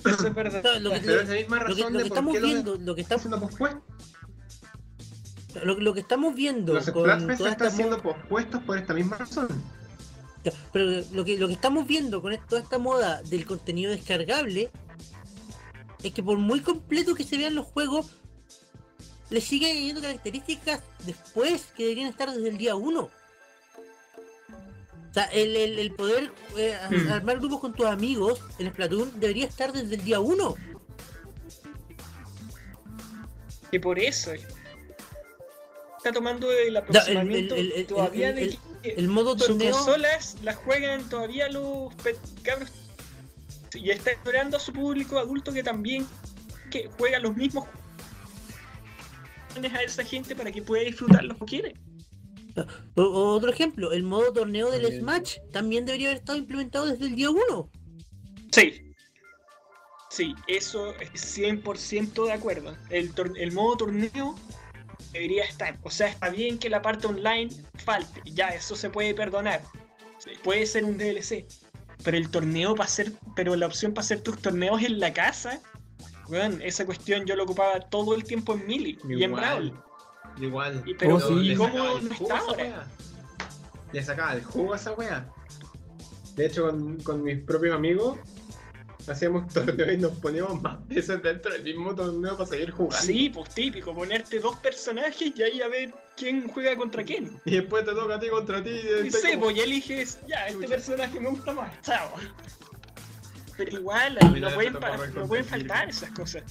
[0.05, 0.63] Eso es verdad.
[0.81, 2.41] Lo que, Pero es la misma lo que- razón lo de que por estamos qué
[2.41, 3.83] viendo, lo que está estamos, siendo pospuesto.
[5.65, 8.93] lo, lo que estamos viendo Los con Splatfest toda están esta siendo pospuestos por esta
[8.95, 9.47] misma razón.
[10.73, 14.71] Pero lo que lo que estamos viendo con toda esta moda del contenido descargable
[16.03, 18.17] es que por muy completo que se vean los juegos
[19.31, 23.01] le siguen añadiendo características después que deberían estar desde el día 1.
[23.01, 23.11] O
[25.15, 27.09] sea, el, el- el poder eh, Hmm.
[27.13, 30.55] armar grupos con tus amigos en Splatoon debería estar desde el día 1.
[33.71, 38.59] Que por eso está tomando el aproximamiento el- todavía de
[38.91, 39.73] el- que modo sus torneo.
[39.73, 41.93] consolas las juegan todavía los
[42.43, 42.71] cabros
[43.75, 46.07] y está esperando a su público adulto que también
[46.71, 47.67] que juega los mismos
[49.57, 51.75] a esa gente para que pueda disfrutarlos como quiere.
[52.97, 55.01] O- o otro ejemplo, el modo torneo del También.
[55.01, 57.69] Smash también debería haber estado implementado desde el día 1.
[58.53, 58.81] Sí.
[60.11, 62.77] Sí, eso es 100% de acuerdo.
[62.91, 64.37] El modo torneo
[65.15, 65.79] debería estar.
[65.83, 67.51] O sea, está bien que la parte online
[67.85, 68.21] falte.
[68.27, 69.63] Ya, eso se puede perdonar.
[70.43, 71.47] Puede ser un DLC.
[72.03, 73.13] Pero el torneo para hacer.
[73.35, 75.61] Pero la opción para hacer tus torneos en la casa.
[76.29, 79.73] Weón, esa cuestión yo lo ocupaba todo el tiempo en Mili y en Brawl.
[80.41, 80.83] Igual.
[80.87, 81.55] Y pero- Oh, sí.
[81.55, 82.87] ¿cómo no está ahora?
[83.93, 85.27] Le sacaba el jugo a esa wea.
[86.35, 88.19] De hecho, con, con mis propios amigos,
[89.09, 93.05] hacíamos torneos y nos poníamos más veces dentro del mismo torneo para seguir jugando.
[93.07, 97.39] Sí, pues típico, ponerte dos personajes y ahí a ver quién juega contra quién.
[97.45, 98.71] Y después te toca a ti contra ti.
[98.71, 100.69] Y Y estás sé, como- pues y eliges, ya, este Chucha.
[100.69, 102.13] personaje me gusta más, chao.
[103.57, 104.73] Pero igual, no vez pueden,
[105.15, 105.59] no pueden Kirby.
[105.69, 106.43] faltar esas cosas.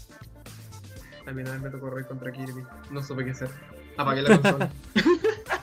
[1.25, 2.63] A mí una vez me tocó correr contra Kirby.
[2.91, 3.49] No supe qué hacer.
[3.97, 4.69] Apagué la consola.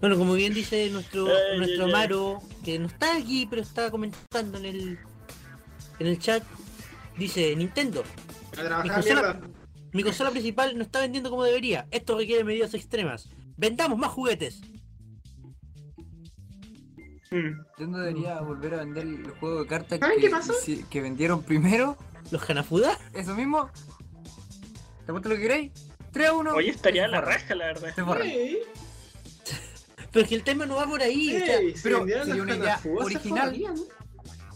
[0.00, 1.92] Bueno, como bien dice nuestro, Ay, nuestro ay, ay.
[1.92, 4.98] Maro, que no está aquí, pero está comentando en el,
[5.98, 6.42] en el chat,
[7.18, 8.02] dice Nintendo,
[8.82, 9.40] mi consola, mierda.
[9.92, 11.86] mi consola principal no está vendiendo como debería.
[11.90, 13.28] Esto requiere medidas extremas.
[13.58, 14.62] Vendamos más juguetes.
[17.30, 17.60] Mm.
[17.78, 20.52] Nintendo debería volver a vender el juego de cartas ¿Saben que, qué pasó?
[20.54, 21.96] si- que vendieron primero.
[22.30, 22.98] ¿Los Hanafuda?
[23.12, 23.70] Eso mismo.
[25.04, 25.72] ¿Te apuesto lo que queréis?
[26.12, 26.54] 3 a 1.
[26.54, 27.92] Oye, estaría a la raja, la verdad.
[30.12, 31.36] Pero es que el tema no va por ahí.
[31.36, 33.50] o sea, ey, si pero sería una idea original.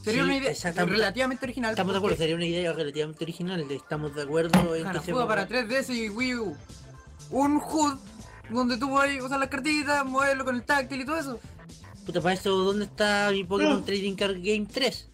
[0.03, 0.99] Sería Sí, una idea exactamente.
[0.99, 1.71] relativamente original.
[1.71, 3.71] estamos de acuerdo, sería una idea relativamente original.
[3.71, 6.57] Estamos de acuerdo en que se Hanafuda para 3DS y Wii U.
[7.31, 7.99] Un HUD
[8.51, 11.41] donde tú puedes usar las cartitas, moverlo con el táctil y todo eso.
[12.05, 13.85] Puta, para eso, ¿dónde está mi Pokémon No.
[13.85, 15.09] Trading Card Game 3?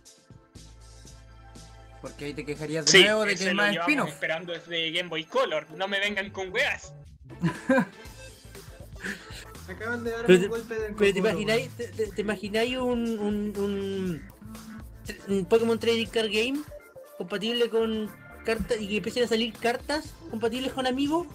[2.02, 4.52] Porque ahí te quejarías de Sí, nuevo de que es lo más llevamos spin esperando
[4.52, 5.66] desde Game Boy Color.
[5.76, 6.92] No me vengan con weas.
[9.70, 12.76] Acaban de dar Pero un te- golpe del Pero te imagináis, te, te- te imagináis
[12.78, 14.22] un, un, un-
[15.28, 16.60] un Pokémon Trading Card Game
[17.18, 18.10] compatible con
[18.44, 21.26] cartas y que empiecen a salir cartas compatibles con amigos.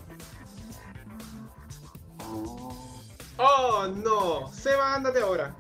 [3.38, 4.52] Oh, no.
[4.54, 5.56] Seba, ándate ahora.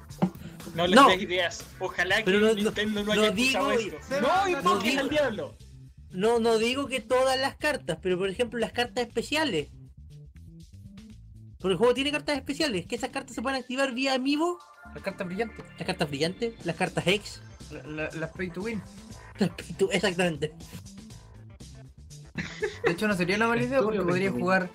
[0.73, 1.07] No les No.
[1.07, 1.65] des ideas.
[1.79, 3.97] Ojalá que Pero no- no- Nintendo no, no haya digo- esto.
[4.07, 5.55] Seba, No no digo- al diablo.
[6.11, 9.67] No, no digo que todas las cartas, pero por ejemplo las cartas especiales.
[11.65, 14.59] Porque el juego tiene cartas especiales, que esas cartas se pueden activar vía amiibo,
[14.93, 15.65] Las cartas brillantes.
[15.79, 17.41] las cartas brillantes, las cartas X,
[17.71, 18.83] la- la- Las pay to win.
[19.91, 20.53] exactamente.
[22.85, 24.69] De hecho, no sería una mala idea porque podrías pay to jugar.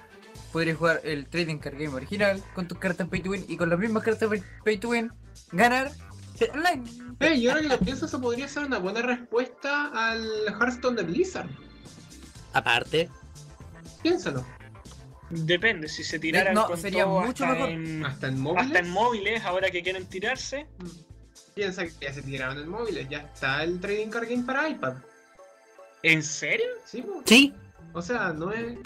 [0.53, 3.71] Podrías jugar el Trading Card Game original con tus cartas pay to win y con
[3.71, 5.13] las mismas cartas pay- pay to win
[5.53, 5.93] ganar
[6.53, 6.83] online.
[7.21, 10.27] Hey, yo ahora que lo pienso, eso podría ser una buena respuesta al
[10.59, 11.49] Hearthstone de Blizzard.
[12.53, 13.09] Aparte,
[14.03, 14.45] Piénsalo.
[15.31, 17.71] Depende, si se tiraran No, con sería todo mucho hasta mejor.
[17.71, 18.67] En, Hasta en móviles.
[18.67, 20.67] hasta en móviles, ahora que quieren tirarse.
[21.55, 23.09] Piensa que ya se tiraron en móviles.
[23.09, 24.95] Ya está el Trading Card Game para iPad.
[26.03, 26.67] ¿En serio?
[26.85, 27.53] Sí,
[27.93, 28.77] O sea, no es.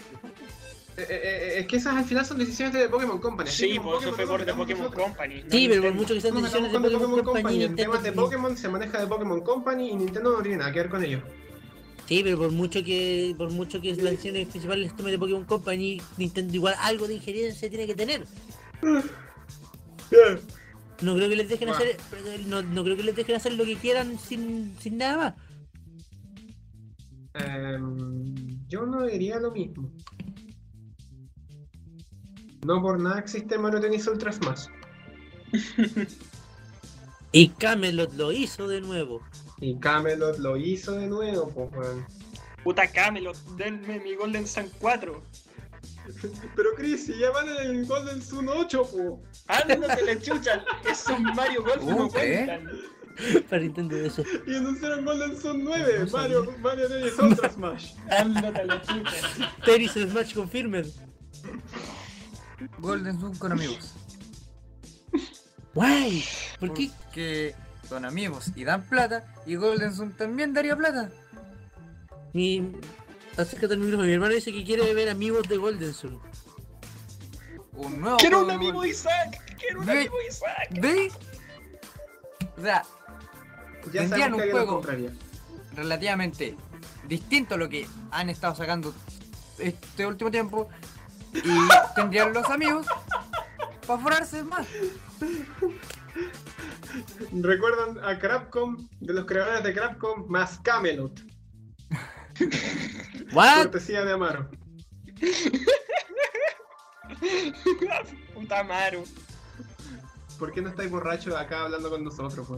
[0.96, 3.50] Eh, eh, eh, es que esas al final son decisiones de Pokémon Company.
[3.50, 4.92] Sí, por eso fue por de Pokémon.
[4.92, 5.42] Company.
[5.42, 7.64] no sí, pero por mucho que sean decisiones de Pokémon Company.
[7.64, 10.80] En temas de Pokémon se maneja de Pokémon Company y Nintendo no tiene nada que
[10.80, 11.22] ver con ello.
[12.06, 16.00] Sí, pero por mucho que por mucho que las acciones principales tome de Pokémon Company,
[16.18, 18.26] Nintendo igual algo de injerencia tiene que tener.
[21.00, 21.82] No creo que les dejen Bueno.
[21.84, 25.34] hacer no, no creo que les dejen hacer lo que quieran sin, sin nada más.
[27.34, 28.34] Em,
[28.68, 29.90] yo no diría lo mismo.
[32.66, 34.66] No por nada existe Mario Tennis Ultra Smash.
[37.34, 39.20] Y Camelot lo hizo de nuevo.
[39.60, 42.06] Y Camelot lo hizo de nuevo, pues, weón.
[42.62, 45.20] Puta Camelot, denme mi Golden Sun 4.
[46.56, 49.20] Pero Chris, si ya van en el Golden Sun 8, po.
[49.48, 52.44] Ándate la chucha, esos Mario Golf no Uh, ¿qué?
[52.46, 52.70] cuentan.
[53.48, 54.22] Para Nintendo eso.
[54.46, 56.38] Y anunciaron Golden Sun 9, No sabía.
[56.40, 57.92] Mario, Mario Tennis Ultra Smash.
[58.10, 59.56] Ándate la chucha.
[59.64, 60.86] Tennis Smash Confirmed.
[62.78, 63.92] Golden Sun con amigos.
[65.74, 66.24] Guay.
[66.60, 66.90] ¿Por qué?
[67.04, 67.54] Porque
[67.88, 69.24] son amigos y dan plata.
[69.46, 71.10] Y Golden Sun también daría plata.
[72.32, 72.72] Mi.
[73.36, 74.06] Acércate al micrófono.
[74.06, 76.20] Mi hermano dice que quiere ver amigos de Golden Sun.
[77.72, 79.56] Un nuevo Quiero un amigo Golden- Isaac.
[79.58, 80.68] Quiero un Ve- amigo Isaac.
[80.80, 81.10] ¿Ve?
[82.56, 82.84] O sea,
[83.92, 84.82] Ya Vendían un juego.
[85.74, 86.56] relativamente
[87.08, 88.94] distinto a lo que han estado sacando
[89.58, 90.68] este último tiempo.
[91.34, 91.40] Y
[91.96, 92.86] tendrían los amigos
[93.86, 94.66] para forrarse más.
[97.32, 101.20] Recuerdan a Crapcom, de los creadores de Crapcom, más Camelot.
[103.32, 103.64] ¿What?
[103.64, 104.50] Cortesía de Amaro.
[108.34, 109.04] Puta Maru.
[110.38, 112.48] ¿Por qué no estáis borrachos acá hablando con nosotros,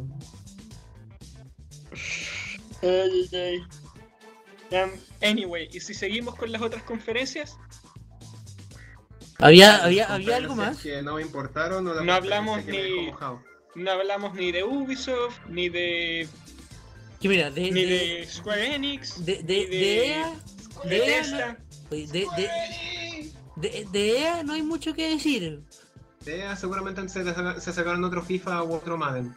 [2.82, 3.66] ay, ay.
[4.70, 4.90] Um,
[5.22, 7.56] anyway, ¿y si seguimos con las otras conferencias?
[9.38, 10.78] ¿Había, había, había algo más?
[10.78, 13.12] Que no me importaron o la No hablamos ni-.
[13.74, 16.26] No hablamos ni de Ubisoft, ni de,
[17.20, 20.32] Que mira, de, ni de, de Square Enix, de, de, ni de EA.
[20.84, 21.58] de de EA Tesla.
[21.90, 25.60] oye, De, de, de, de EA no hay mucho que decir.
[26.24, 27.22] Eh, seguramente se,
[27.60, 29.34] se sacaron otro FIFA u otro Madden.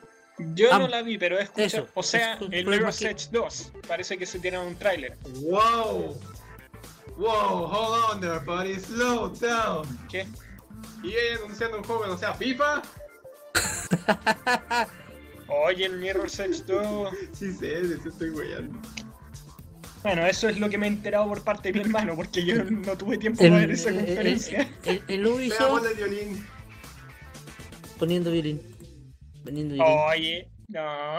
[0.56, 1.84] Yo Ah, no la vi, pero he escuchado.
[1.84, 3.74] eso, o sea, eso, el Mirror's Edge 2.
[3.88, 5.18] Parece que se tiene un tráiler.
[5.42, 6.18] ¡Wow!
[7.20, 7.68] ¡Wow!
[7.68, 8.80] Hold on there, buddy.
[8.80, 9.86] Slow down.
[10.10, 10.26] ¿Qué?
[11.04, 12.82] Y ella anunciando un juego que no sea FIFA.
[15.48, 17.10] Oye, el Mirror's Edge 2.
[17.34, 18.80] Sí sé, de eso estoy weyando.
[20.04, 22.64] Bueno, eso es lo que me he enterado por parte de mi hermano, porque yo
[22.64, 24.70] no tuve tiempo El, para ver esa el, el, conferencia.
[24.86, 26.48] el- el Veamos Ubisoft el violín.
[27.98, 28.62] poniendo violín.
[29.44, 29.94] Poniendo violín.
[30.10, 31.18] Oye, no.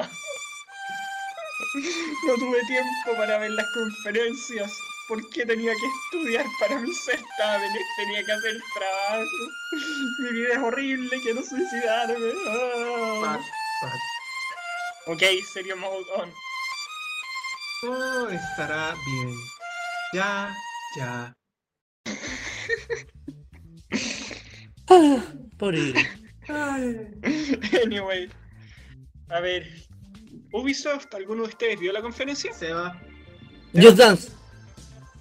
[2.26, 4.72] No tuve tiempo para ver las conferencias.
[5.10, 7.82] ¿Por qué tenía que estudiar para mis certámenes?
[7.96, 9.26] Tenía que hacer trabajo.
[10.20, 12.32] Mi vida es horrible, quiero suicidarme.
[12.46, 13.18] Ah.
[13.20, 13.40] Pat,
[13.82, 15.12] pat.
[15.12, 16.32] Ok, serio mode on.
[17.80, 19.34] Todo estará bien.
[20.12, 20.54] Ya,
[20.96, 21.34] ya.
[24.90, 25.24] Ah,
[25.58, 27.20] pobre violín.
[27.84, 28.30] Anyway.
[29.28, 29.66] A ver.
[30.52, 32.52] Ubisoft, ¿alguno de ustedes vio la conferencia?
[32.52, 32.96] Seba.
[33.74, 34.39] Just Dance.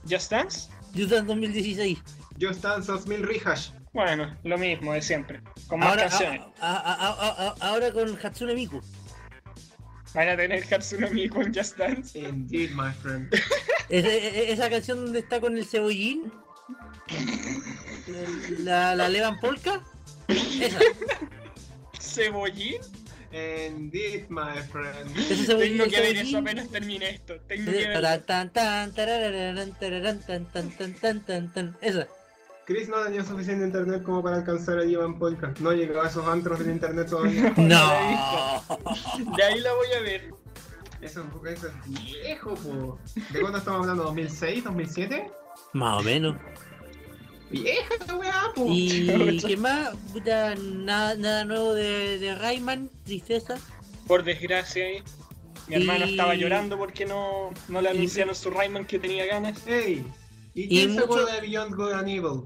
[0.08, 0.70] ¿Just Dance?
[0.96, 1.98] Just Dance 2016.
[2.40, 3.72] Just Dance 2000 Rehash.
[3.94, 5.42] Bueno, lo mismo de siempre.
[5.68, 6.42] Con más Ahora, canciones.
[6.62, 8.82] a- a- a- a- a- ahora con Hatsune Miku.
[10.14, 12.18] Van a tener Hatsune Miku en Just Dance.
[12.20, 13.30] Indeed, my friend.
[13.90, 16.32] Esa, esa canción donde está con el cebollín.
[18.60, 19.82] La, la Levan Polka.
[20.28, 20.80] Esa.
[22.00, 22.82] ¿Cebollín?
[23.32, 25.14] Indeed, my friend.
[25.48, 27.36] Tengo que ver eso apenas termine esto.
[27.48, 28.02] Tengo que ver.
[28.02, 31.78] tan, tan, tan, tarararán, tararán, tan, tan, tan, tan, tan, tan.
[31.82, 32.08] Esa.
[32.66, 35.54] Chris no tenía suficiente internet como para alcanzar a Ivan Polka.
[35.60, 37.54] No llegaba a esos antros del internet todavía.
[37.58, 39.36] No.
[39.36, 40.32] De ahí la voy a ver.
[41.02, 43.00] Eso, es- eso es viejo, po.
[43.32, 44.14] ¿De cuándo estamos hablando?
[44.14, 44.64] ¿2006?
[44.64, 45.32] ¿2007?
[45.74, 46.36] Más o menos.
[47.52, 48.66] Vieja esa weá, po.
[48.70, 49.96] ¿Y qué más?
[50.14, 53.58] Puta, nada, nada nuevo de, de Rayman, tristeza.
[54.08, 55.04] Por desgracia, ahí.
[55.68, 59.26] Mi hermano Y- estaba llorando porque no, no le y- anunciaron su Rayman que tenía
[59.26, 59.66] ganas.
[59.68, 60.04] Ey,
[60.54, 62.42] ¿y Y mucho- de Beyond Good and Evil?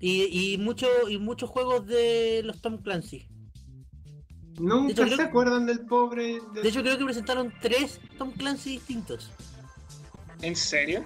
[0.00, 3.26] Y, y, mucho, y muchos juegos de los Tom Clancy.
[4.60, 6.40] Nunca De hecho, se creo- acuerdan del pobre.
[6.52, 9.30] del- De hecho, creo que presentaron tres Tom Clancy distintos.
[10.42, 11.04] ¿En serio?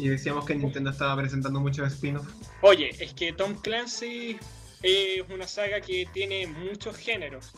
[0.00, 2.26] Y decíamos que Nintendo estaba presentando muchos spin-off.
[2.62, 4.38] Oye, es que Tom Clancy
[4.82, 7.52] es una saga que tiene muchos géneros.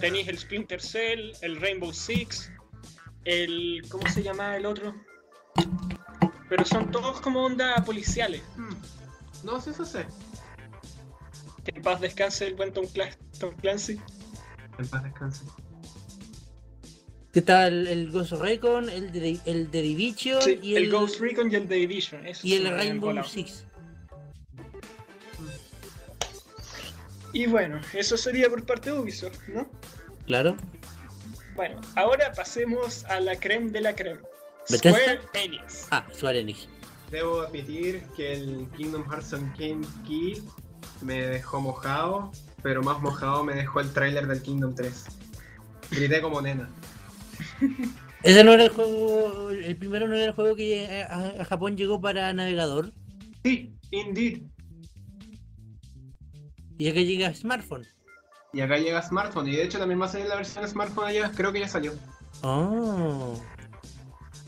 [0.00, 2.50] Tenéis el Splinter Cell, el Rainbow Six,
[3.24, 3.84] el.
[3.90, 4.94] ¿Cómo se llama el otro?
[6.48, 8.42] Pero son todos como onda policiales.
[8.56, 8.74] Hmm.
[9.44, 10.06] No sé, eso sé.
[11.64, 12.86] Que en paz descanse el buen Tom
[13.60, 14.00] Clancy.
[14.78, 15.44] En paz descanse.
[17.32, 20.90] Que está el, el Ghost Recon, el de, el de Division Sí, y el, el,
[20.90, 22.22] Ghost Recon y el The Division.
[22.42, 23.24] y el Rainbow.
[23.24, 23.64] Six.
[27.32, 29.66] Y bueno, eso sería por parte de Ubisoft, ¿no?
[30.26, 30.56] Claro.
[31.54, 34.20] Bueno, ahora pasemos a la creme de la creme.
[34.70, 35.86] Square Enix.
[35.90, 36.68] Ah, Square Enix.
[37.10, 40.42] Debo admitir que el Kingdom Hearts Unchained Key
[41.00, 42.30] me dejó mojado,
[42.62, 45.04] pero más mojado me dejó el tráiler del Kingdom 3.
[45.90, 46.70] Grité como nena.
[48.22, 51.44] Ese no era el juego, el primero no era el juego que eh, a, a
[51.44, 52.92] Japón llegó para navegador.
[53.42, 54.42] Sí, indeed.
[56.78, 57.86] Y acá llega smartphone.
[58.52, 61.32] Y acá llega smartphone, y de hecho también va a salir la versión smartphone allá,
[61.34, 61.94] creo que ya salió.
[62.42, 63.40] Oh.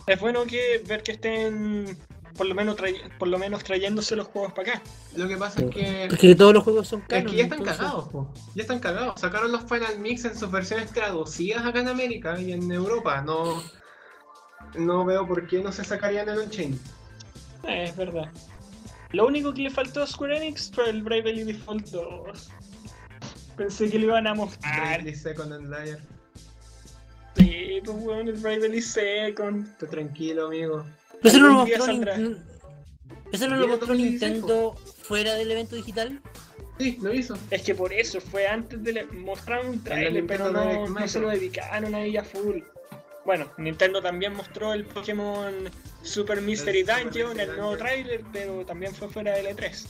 [0.07, 1.97] Es bueno que ver que estén
[2.37, 4.82] por lo menos tray- por lo menos trayéndose los juegos para acá.
[5.16, 6.05] Lo que pasa es que.
[6.07, 7.26] Es que todos los juegos son Es canon.
[7.30, 8.32] que ya están entonces- cagados, po.
[8.55, 9.20] Ya están cagados.
[9.20, 13.20] Sacaron los Final Mix en sus versiones traducidas acá en América y en Europa.
[13.22, 13.62] No.
[14.74, 16.78] No veo por qué no se sacarían el Unchained.
[17.64, 18.30] Eh, es verdad.
[19.12, 22.51] Lo único que le faltó a Square Enix fue el Bravely Default 2.
[23.57, 24.80] Pensé que lo iban a mostrar.
[24.99, 26.01] Bravely Second and Liar.
[27.37, 29.76] Sí, pues weón, el Bravely Second.
[29.78, 30.85] Tú tranquilo, amigo.
[31.24, 32.16] Pero eso no lo mostró saldrá.
[32.18, 32.38] Nin-
[33.32, 36.20] ¿Eso no lo Viene mostró 2016, Nintendo fuera del evento digital?
[36.78, 37.38] Sí, lo hizo.
[37.50, 41.20] Es que por eso fue antes de la- mostrar un trailer, pero no, no se
[41.20, 42.58] lo dedicaron a full.
[43.24, 45.70] Bueno, Nintendo también mostró el Pokémon
[46.02, 49.86] Super Mystery Dungeon, Mystery el nuevo trailer, pero también fue fuera del E3.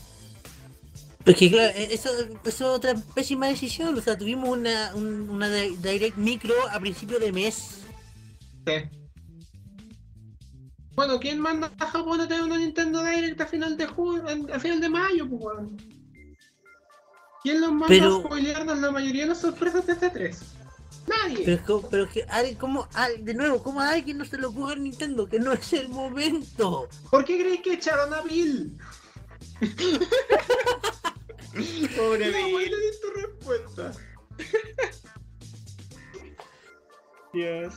[1.24, 3.98] Pues que claro, e- eso, eso es otra pésima decisión.
[3.98, 7.80] O sea, tuvimos una, un- una di- Direct Micro a principio de mes.
[8.66, 8.72] Sí.
[10.94, 14.60] Bueno, ¿quién manda a Japón a tener una Nintendo Direct a final de julio, a
[14.60, 15.76] final de mayo, pues weón?
[17.42, 20.40] ¿Quién los manda Pero- a spoilearnos la mayoría de las sorpresas de este 3?
[21.06, 21.42] Nadie.
[21.44, 22.24] Pero, pero que,
[22.58, 22.88] ¿cómo,
[23.20, 25.28] de nuevo, ¿cómo a alguien no se le ocurre a Nintendo?
[25.28, 26.88] Que no es el momento.
[27.10, 28.78] ¿Por qué creéis que echaron a Bill?
[31.96, 32.74] Pobre No, Bill.
[33.02, 33.92] tu respuesta.
[37.32, 37.74] Dios.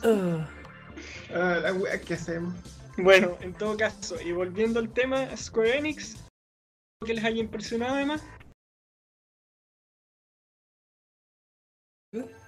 [1.34, 2.54] Ah, la wea que hacemos.
[2.98, 7.94] Bueno, en todo caso, y volviendo al tema, Square Enix, ¿algo que les haya impresionado
[7.94, 8.22] además?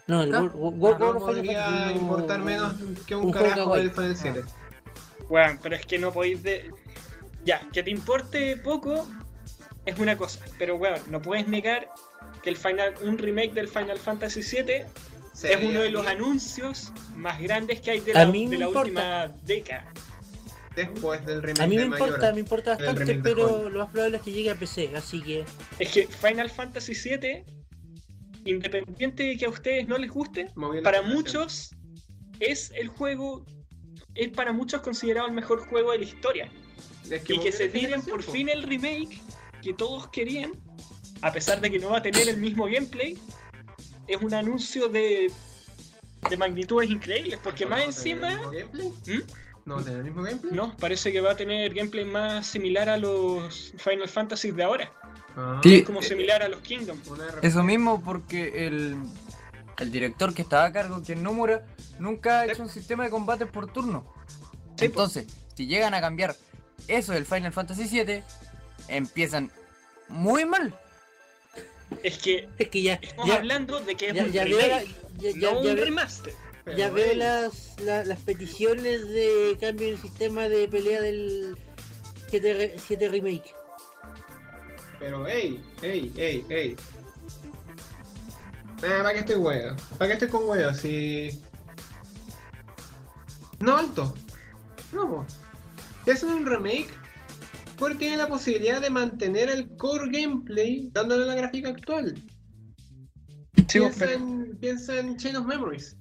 [0.06, 2.74] no, el World- World- World No podría importar menos
[3.06, 4.44] que un, carajo del Final 7.
[5.28, 6.72] Bueno, pero es que no podéis de...
[7.44, 9.06] Ya, que te importe poco
[9.86, 11.88] es una cosa, pero bueno, no puedes negar
[12.42, 14.84] que el final, un remake del Final Fantasy VII
[15.42, 19.90] es uno de los anuncios más grandes que hay de la, de última década.
[20.76, 24.18] Después del remake A mí me de importa, me importa bastante, pero lo más probable
[24.18, 25.44] es que llegue a PC, así que...
[25.78, 27.44] Es que Final Fantasy VII,
[28.44, 30.50] independiente de que a ustedes no les guste,
[30.84, 31.70] para muchos
[32.38, 33.44] es el juego,
[34.14, 36.50] es para muchos considerado el mejor juego de la historia.
[37.10, 38.32] Es y que se tiren por po.
[38.32, 39.20] fin el remake
[39.62, 40.52] que todos querían,
[41.22, 43.18] a pesar de que no va a tener el mismo gameplay,
[44.06, 45.30] es un anuncio de,
[46.28, 48.88] de magnitudes increíbles, porque ¿No más encima, el mismo gameplay?
[48.88, 49.22] ¿Mm?
[49.64, 50.52] ¿No va a tener el mismo gameplay?
[50.54, 54.92] no, parece que va a tener gameplay más similar a los Final Fantasy de ahora,
[55.36, 55.82] Ah, Sí.
[55.84, 56.98] como similar a los Kingdom.
[57.42, 58.96] Eso mismo porque el,
[59.78, 61.64] el director que estaba a cargo, que es Nomura,
[61.98, 64.12] nunca ha hecho un sistema de combate por turno.
[64.76, 66.34] Sí, Entonces, si llegan a cambiar
[66.88, 68.22] eso del Final Fantasy VII,
[68.88, 69.52] empiezan
[70.08, 70.74] muy mal.
[72.02, 74.86] Es que Es que ya, estamos ya, hablando de que es ya, un ya remake,
[75.18, 76.34] ya, ya- no ya un remaster.
[76.64, 81.56] Pero, ya veo las, la- las peticiones de cambio en el sistema de pelea del
[82.28, 83.54] 7, re- 7 Remake.
[84.98, 86.76] Pero, ey, ey, ey, ey.
[88.82, 89.76] Eh, ¿Para qué estoy huevo?
[89.98, 90.72] ¿Para qué estoy con huevo?
[90.74, 91.42] Si.
[93.60, 94.14] No alto.
[94.92, 95.26] No.
[96.04, 96.88] Si hacen un remake,
[97.78, 102.14] porque tiene la posibilidad de mantener el core gameplay dándole la gráfica actual.
[103.68, 105.96] Sí, piensa, pero- en, piensa en Chain of Memories.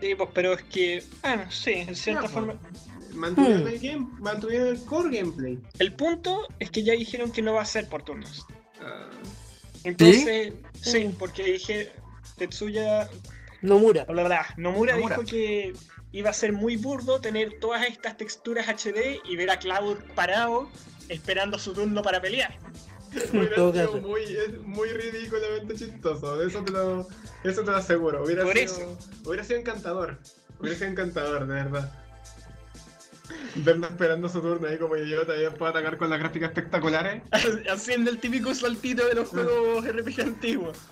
[0.00, 2.54] Sí, pues, pero es que, bueno, sí, en cierta Ya, forma.
[3.14, 3.68] Mantuvieron, Hmm.
[3.68, 5.58] el game, mantuvieron el core gameplay.
[5.78, 8.46] El punto es que ya dijeron que no va a ser por turnos.
[8.80, 9.08] Ah,
[9.84, 11.14] Entonces, sí, Sí.
[11.18, 11.92] porque dije,
[12.36, 13.08] Tetsuya,
[13.62, 14.04] Nomura.
[14.04, 15.16] bla, bla, bla, Nomura, Nomura.
[15.16, 15.72] dijo que
[16.12, 20.68] iba a ser muy burdo tener todas estas texturas HD y ver a Cloud parado
[21.08, 22.58] esperando su turno para pelear.
[23.32, 23.96] Hubiera sido caso.
[24.00, 27.08] muy, es muy ridículamente chistoso, eso te lo,
[27.44, 28.24] eso te lo aseguro.
[28.24, 28.98] Hubiera Por sido, eso.
[29.24, 30.18] Hubiera sido encantador.
[30.60, 31.92] Hubiera sido encantador, de verdad.
[33.56, 37.22] Verlo esperando su turno ahí como yo también puedo atacar con las gráficas espectaculares.
[37.70, 40.78] Haciendo el típico saltito de los juegos RPG antiguos.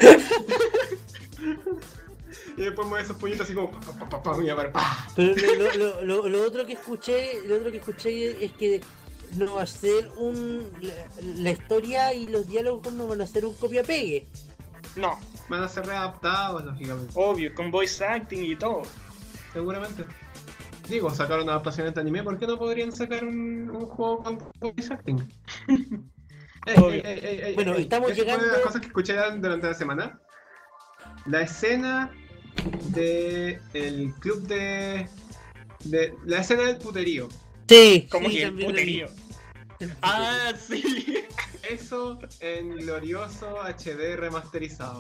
[2.57, 5.09] Y después mueve esos puñitos así como pa, pa, pa, pa, y a ver, pa.
[5.16, 8.81] Pero lo, lo- lo- lo otro que escuché, lo otro que escuché es que
[9.37, 10.95] no va a ser un la,
[11.37, 14.26] la historia y los diálogos no van a ser un copia pegue.
[14.97, 15.18] No,
[15.49, 17.12] Van a ser readaptados, lógicamente.
[17.16, 18.82] obvio, con voice acting y todo.
[19.53, 20.05] Seguramente.
[20.89, 24.93] Digo, sacaron adaptaciones de anime, ¿por qué no podrían sacar un, un juego con voice
[24.93, 25.18] acting?
[26.66, 29.14] Ey, ey, ey, ey, Bueno, ey, estamos fue una de llegando- las cosas que escuché
[29.37, 30.18] durante la semana.
[31.26, 32.11] La escena
[32.91, 35.09] de el club de,
[35.85, 37.28] de la escena del puterío.
[37.68, 39.09] Sí, Como sí, que el lo puterío.
[40.03, 41.24] Ah, sí.
[41.68, 44.99] Eso en glorioso HD remasterizado.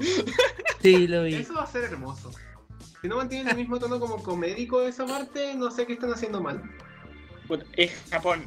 [0.80, 1.34] Sí, lo vi.
[1.36, 2.30] Eso va a ser hermoso.
[3.00, 6.12] Si no mantienen el mismo tono como comédico de esa parte, no sé qué están
[6.12, 6.62] haciendo mal.
[7.46, 8.46] Puta, es Japón.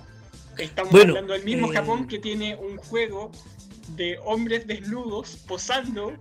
[0.57, 3.31] Estamos Bueno, hablando del mismo eh, Japón que tiene un juego
[3.89, 6.13] de hombres desnudos posando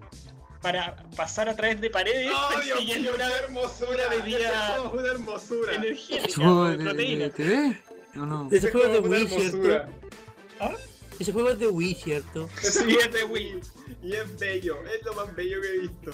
[0.61, 3.91] para pasar a través de paredes persiguiendo una hermosura!
[3.91, 5.75] una bebida Eso es una hermosura!
[5.75, 7.31] energética ¿Juego o de, de de, proteína.
[8.17, 8.23] De TV?
[8.23, 8.49] ¿O no?
[8.51, 9.57] Ese juego es de Wii, ¿cierto?
[9.57, 9.89] hermosura.
[11.19, 12.49] Ese juego es de Wii, ¿cierto?
[12.61, 13.61] Sí, es de Wii.
[14.03, 16.13] Y es bello, es lo más bello que he visto.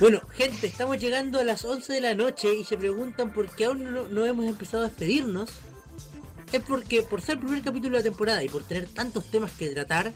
[0.00, 3.66] Bueno, gente, estamos llegando a las 11 de la noche y se preguntan por qué
[3.66, 5.50] aún no, no hemos empezado a despedirnos.
[6.50, 9.52] Es porque por ser el primer capítulo de la temporada y por tener tantos temas
[9.52, 10.12] que tratar,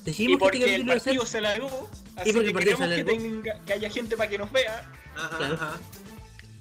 [0.00, 1.02] Y decidimos que este el capítulo ser...
[1.04, 4.30] partido se alargó, así porque que el queremos se que, tenga, que haya gente para
[4.30, 4.90] que nos vea.
[5.14, 5.54] Ajá, Claro.
[5.54, 5.80] ajá.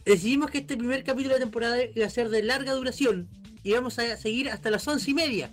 [0.06, 3.30] Decidimos que este primer capítulo de la temporada iba a ser de larga duración
[3.64, 5.52] y vamos a seguir hasta las 11 y media.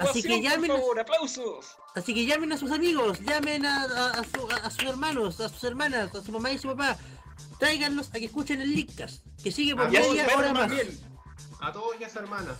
[0.00, 1.76] Así que llamen- por favor, aplausos.
[1.94, 5.40] Así que llamen a sus amigos, llamen a, a- a su- a- a sus hermanos,
[5.40, 6.96] a sus hermanas, a su mamá y su papá.
[7.58, 10.72] Tráiganlos a que escuchen el Leakcast, que sigue por media todos, hora más.
[11.60, 12.56] A todos y a su hermana.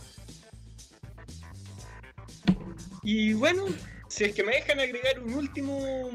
[3.03, 3.64] Y bueno,
[4.09, 6.11] si es que me dejan agregar un último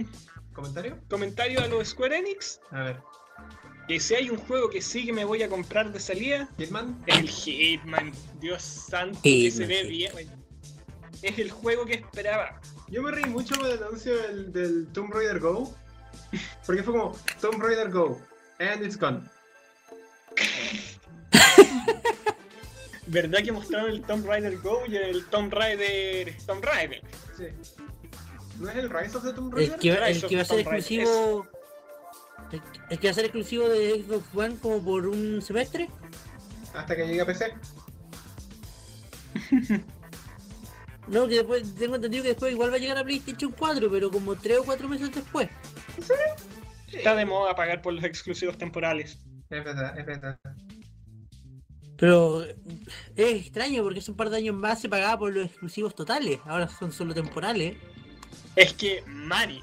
[0.53, 0.99] ¿Comentario?
[1.09, 2.99] comentario a los Square Enix, A ver.
[3.87, 7.01] Que si hay un juego que sí que me voy a comprar de salida, ¿Hitman?
[7.07, 8.11] el Hitman.
[8.39, 10.11] Dios santo, que se ve bien.
[11.21, 12.59] Es el juego que esperaba.
[12.89, 15.73] Yo me reí mucho con el anuncio del, del Tomb Raider Go.
[16.65, 18.21] Porque fue como Tomb Raider Go.
[18.59, 19.21] And it's gone.
[23.07, 26.35] ¿Verdad que mostraron el Tomb Raider Go y el Tomb Raider.
[26.45, 27.01] Tomb Raider?
[27.37, 27.45] Sí.
[28.59, 29.79] ¿No es el Rise of the Tomb El Raider?
[29.79, 31.47] que, el of que va a ser Tomb Raider, exclusivo.
[32.89, 35.89] El que va a ser exclusivo de Xbox One como por un semestre.
[36.73, 37.53] Hasta que llegue a PC.
[41.07, 44.11] No, que después tengo entendido que después igual va a llegar a PlayStation 4, pero
[44.11, 45.47] como 3 o 4 meses después.
[46.91, 49.17] Está de moda pagar por los exclusivos temporales.
[49.49, 50.37] Es verdad, es verdad.
[51.97, 55.95] Pero es extraño porque hace un par de años más se pagaba por los exclusivos
[55.95, 57.77] totales, ahora son solo temporales.
[58.55, 59.61] Es que Mari.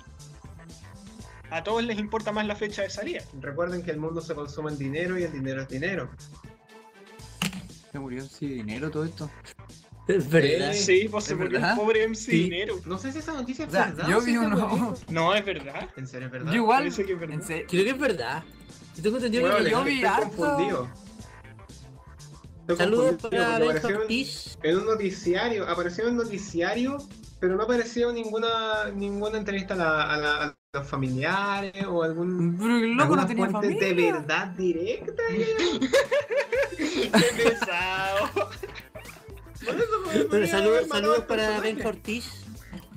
[1.50, 3.22] A todos les importa más la fecha de salida.
[3.40, 6.10] Recuerden que el mundo se consume en dinero y el dinero es dinero.
[7.92, 9.30] ¿Se murió sin dinero todo esto?
[10.08, 10.72] Es verdad.
[10.72, 11.76] Sí, pues se ¿Es murió el verdad?
[11.76, 12.42] pobre MC Sí.
[12.44, 12.80] Dinero.
[12.86, 14.08] No sé si esa noticia es O sea, verdad.
[14.08, 14.94] yo si vi se uno.
[15.08, 15.88] No, es verdad.
[15.96, 16.50] En serio, es verdad.
[16.52, 16.82] Yo igual.
[16.82, 17.30] Que es verdad.
[17.34, 17.66] En serio.
[17.68, 18.42] Creo que es verdad.
[18.96, 20.36] Yo tengo entendido Bueno, que yo estoy vi harto.
[20.36, 20.88] confundido.
[22.76, 24.26] Saludos para apareció en-
[24.62, 26.96] en un noticiario, apareció en un noticiario,
[27.44, 32.56] pero no apareció ninguna ninguna entrevista a, la- a la- a los familiares o algún
[32.58, 33.94] Pero el loco no tenía fuente familia.
[33.94, 35.22] de verdad directa.
[36.78, 38.30] Qué pesado.
[40.30, 40.46] podría
[40.88, 41.60] saludos, para.
[41.60, 42.46] Ben Ortiz.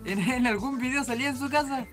[0.05, 1.85] En, en algún video salía en su casa.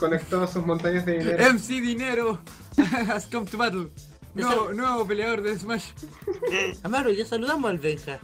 [0.00, 1.44] Conectó sus montañas de dinero.
[1.52, 2.40] MC Dinero
[3.08, 3.90] has come to battle.
[4.36, 5.90] Nuevo, nuevo peleador de Smash.
[6.82, 8.20] Amaro, ya saludamos al Benja.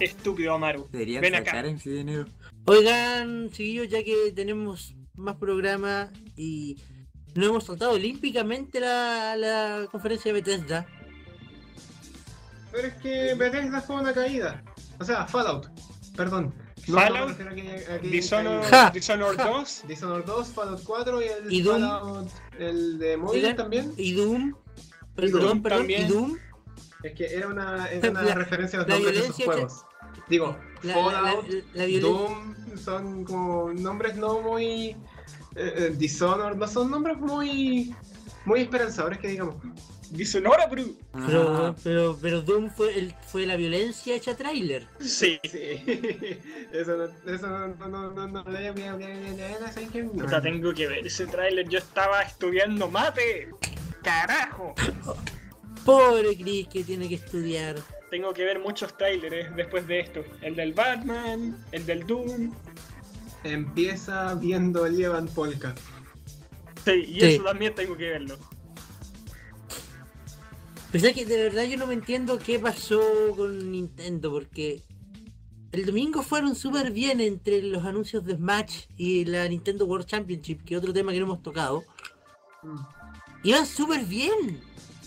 [0.00, 0.88] Estúpido Amaru.
[0.90, 1.78] Deberían Ven sacar acá.
[1.84, 2.26] Dinero.
[2.64, 6.82] Oigan, chiquillos, ya que tenemos más programas y
[7.34, 10.86] no hemos saltado olímpicamente la, la conferencia de Bethesda.
[12.72, 14.62] Pero es que Bethesda fue una caída.
[14.98, 15.68] O sea, Fallout.
[16.16, 16.52] Perdón.
[16.94, 18.90] Fallout, que- que- Dishonored, Ja.
[18.90, 19.46] Dishonored Ja.
[19.48, 19.82] 2.
[19.88, 21.80] Dishonored 2, Fallout 4 y el ¿Y Doom?
[21.80, 22.28] Fallout,
[22.58, 23.92] el de móvil también.
[23.96, 24.36] Y Doom.
[24.46, 24.54] Y Doom
[25.14, 26.02] Perdón, perdón, también.
[26.06, 26.36] y Doom.
[27.02, 29.84] Es que era una, era una La- referencia a los nombres de sus violencia juegos.
[30.28, 31.86] Digo, La, Fallout, la-.
[32.00, 34.90] Doom son como nombres no muy.
[34.90, 34.96] eh,
[35.56, 37.94] eh, Dishonored, no son nombres muy.
[38.44, 39.56] muy esperanzadores que digamos.
[40.10, 40.84] Dishonored, bro.
[41.26, 44.86] Pero, pero, pero Doom fue, el, fue la violencia hecha trailer.
[45.00, 45.82] Sí, sí.
[46.72, 48.44] Eso no, eso no, no, no, no,
[50.42, 51.68] tengo que ver ese trailer.
[51.68, 53.50] Yo estaba estudiando mate.
[54.02, 54.74] Carajo.
[55.84, 57.76] Pobre Chris que tiene que estudiar.
[58.10, 60.24] Tengo que ver muchos trailers después de esto.
[60.42, 62.52] El del Batman, el del Doom.
[63.44, 65.74] Empieza viendo el Evan Polka.
[66.84, 67.26] Sí, y sí.
[67.34, 68.36] eso también tengo que verlo.
[70.92, 73.00] Pero es que de verdad yo no me entiendo qué pasó
[73.36, 74.82] con Nintendo, porque
[75.72, 80.64] el domingo fueron súper bien entre los anuncios de Smash y la Nintendo World Championship,
[80.64, 81.84] que es otro tema que no hemos tocado.
[82.62, 82.76] Mm.
[83.44, 84.60] Iban súper bien.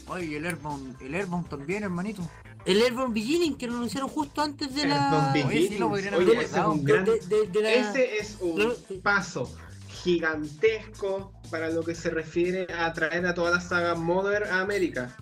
[0.07, 2.27] Oye, el Airbound, el Airbound también, hermanito.
[2.65, 5.31] El Airborne Beginning, que lo anunciaron justo antes de la...
[5.33, 5.47] Beginning.
[5.57, 7.73] Oye, sí, lo podrían haber Oye, ese es un de- gran- de- de- de la-
[7.73, 8.77] Ese es un Claro.
[9.03, 9.53] paso
[9.89, 15.15] gigantesco para lo que se refiere a traer a toda la saga Mother a América.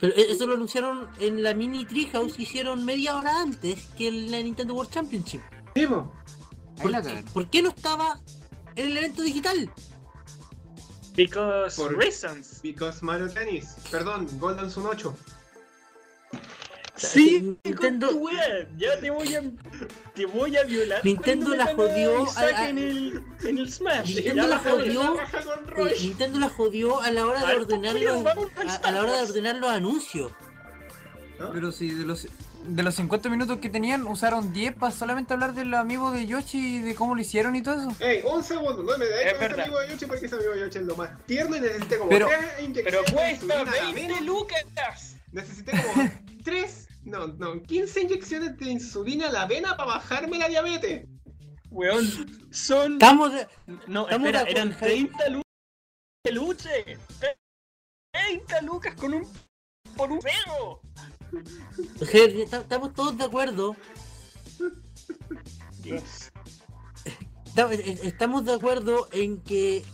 [0.00, 4.08] Pero e- eso lo anunciaron en la mini Treehouse que hicieron media hora antes que
[4.08, 5.40] en la Nintendo World Championship.
[5.74, 6.12] Primo,
[6.78, 7.24] Ahí la ¿Por, cagaron.
[7.32, 8.20] por qué no estaba
[8.74, 9.70] en el evento digital?
[11.14, 12.60] Because Por- reasons.
[12.62, 15.16] because Mario Tennis, perdón, Golden Sun 8.
[16.96, 18.68] Sí, Nintendo- con tu wea.
[18.78, 19.42] Ya te voy a.
[20.14, 21.04] Te voy a violar.
[21.04, 24.14] Nintendo la jodió a- a- en el, en el Smash.
[24.14, 24.94] Nintendo la jodí.
[24.94, 25.16] jodió.
[25.66, 25.92] Roy.
[26.00, 29.22] Nintendo la jodió a la hora de Ay, ordenar los, a, a la hora de
[29.28, 30.32] ordenar los anuncios.
[31.38, 31.52] ¿No?
[31.52, 32.26] Pero si de los,
[32.66, 36.76] de los 50 minutos que tenían, usaron 10 para solamente hablar del amigo de Yoshi
[36.76, 37.94] y de cómo lo hicieron y todo eso.
[38.00, 40.60] Ey, un segundo, no me dejes con este amigo de Yoshi porque ese amigo de
[40.60, 43.60] Yoshi es lo más tierno y necesité como Pero- tres Pero inyecciones de cuesta insulina
[43.60, 44.20] a la 20 vena.
[44.22, 45.16] lucas.
[45.32, 46.10] Necesité como
[46.44, 51.06] tres, no, no, 15 inyecciones de insulina a la vena para bajarme la diabetes.
[51.70, 52.04] Weón,
[52.50, 52.94] son.
[52.94, 53.46] Estamos de-
[53.86, 55.08] No, estamos espera, de eran acuerdo, Javi.
[55.08, 55.44] 30 lucas
[56.24, 56.98] de luche.
[58.12, 59.28] 30 lucas con un.
[59.96, 60.20] por un
[62.42, 63.76] esta- estamos todos de acuerdo.
[65.84, 66.02] Eh,
[68.02, 69.84] Estamos de acuerdo en que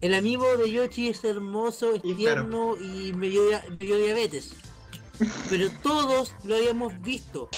[0.00, 3.96] el amigo de Yoshi es hermoso, es Y tierno y me dio, dia- me dio
[3.98, 4.54] diabetes.
[5.48, 7.48] Pero todos lo habíamos visto.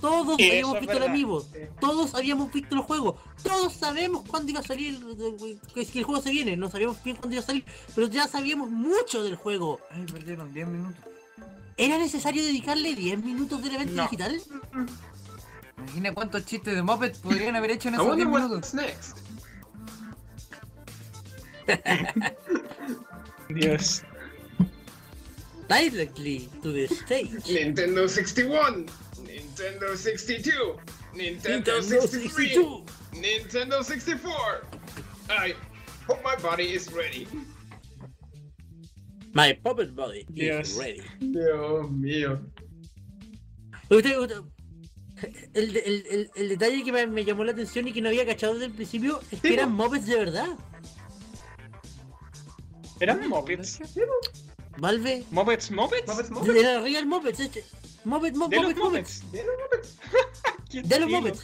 [0.00, 1.40] Todos Sí, habíamos visto el amigo.
[1.42, 1.58] Sí.
[1.80, 3.18] Todos habíamos visto el juego.
[3.42, 4.98] Todos sabemos cuándo iba a salir.
[5.18, 6.56] eh, Que si el juego se viene.
[6.56, 7.64] No sabíamos bien cuándo iba a salir.
[7.94, 9.80] Pero ya sabíamos mucho del juego.
[9.90, 11.04] Ay, perdieron 10 minutos.
[11.76, 14.02] ¿Era necesario dedicarle 10 minutos del evento No.
[14.04, 14.40] digital?
[15.76, 18.72] Imagina cuántos chistes de Muppet podrían haber hecho en esos 10 wonder minutos.
[18.72, 19.18] what's next.
[23.50, 24.02] Dios.
[25.68, 27.30] Directly to the stage.
[27.44, 28.86] Nintendo 61,
[29.24, 30.76] Nintendo 62,
[31.14, 32.84] Nintendo, Nintendo 63, 62.
[33.14, 34.66] Nintendo 64.
[35.30, 35.54] I
[36.06, 37.26] hope my body is ready.
[39.32, 40.70] My puppet body Yes.
[40.70, 41.02] is ready.
[41.20, 42.40] Dios mío.
[43.90, 44.42] Usted- usted-
[45.54, 48.24] el, el- el- el detalle que me, me llamó la atención y que no había
[48.26, 50.48] cachado desde el principio es que eran mopeds de verdad.
[53.00, 53.78] ¿Eran Muppets?
[54.78, 55.24] Valve.
[55.30, 56.30] ¿Muppets, Muppets?
[56.30, 57.64] Muppets, De la Real Muppets, este.
[58.04, 59.32] Muppet, los Muppet, Muppets.
[59.32, 59.98] De los Muppets.
[60.88, 61.10] De los.
[61.10, 61.42] Muppets.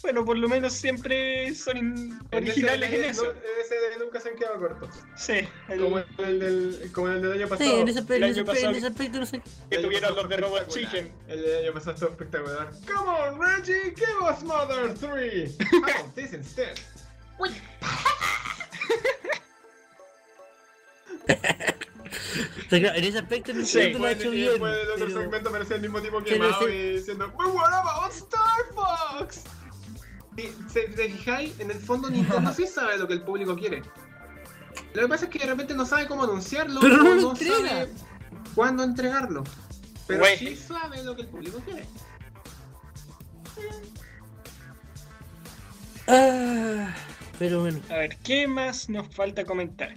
[0.00, 3.32] Bueno, por lo menos siempre son in- En originales ese- en eso.
[3.64, 4.90] Ese de nunca se han quedado cortos.
[5.16, 7.78] Sí, el- Como el del, como el del año Sí, pasado.
[7.80, 9.40] en ese, en El ese- año pasado- en ese aspecto no sé.
[9.40, 11.04] que El año tuvieron pasado los de fue Robot espectacular.
[11.04, 11.12] Chicken.
[11.28, 12.70] El del año pasado estuvo espectacular.
[12.86, 15.56] Come on, Reggie, give us Mother 3.
[15.60, 16.78] I want this instead.
[17.36, 17.52] Claro,
[22.70, 24.50] en ese aspecto no Sí, sé lo ha hecho y bien.
[24.50, 28.12] después del otro pero- segmento el mismo tipo quemado ese- y diciendo But what about
[28.12, 29.42] Star Fox?
[30.36, 30.42] Y
[30.72, 33.82] si te fijáis, en el fondo Nintendo sí sabe lo que el público quiere.
[34.94, 37.88] Lo que pasa es que de repente no sabe cómo anunciarlo Pero no sabe
[38.54, 39.44] cuándo entregarlo.
[40.06, 41.86] Pero sí sabe lo que el público quiere.
[46.06, 46.94] Ah,
[47.38, 47.80] pero bueno.
[47.90, 49.94] A ver, ¿qué más nos falta comentar?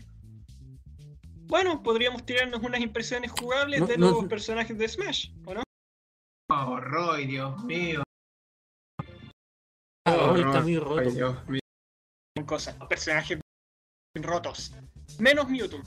[1.52, 5.64] Bueno, podríamos tirarnos unas impresiones jugables No, de no- los personajes de Smash, ¿o no?
[6.50, 8.04] Oh, Roy, Dios mío.
[10.08, 11.12] Ah, Oh, Roy está muy roto.
[11.12, 11.60] Dios mío.
[12.38, 13.38] Son cosas, personajes
[14.16, 14.74] rotos.
[15.20, 15.82] Menos Mewtwo.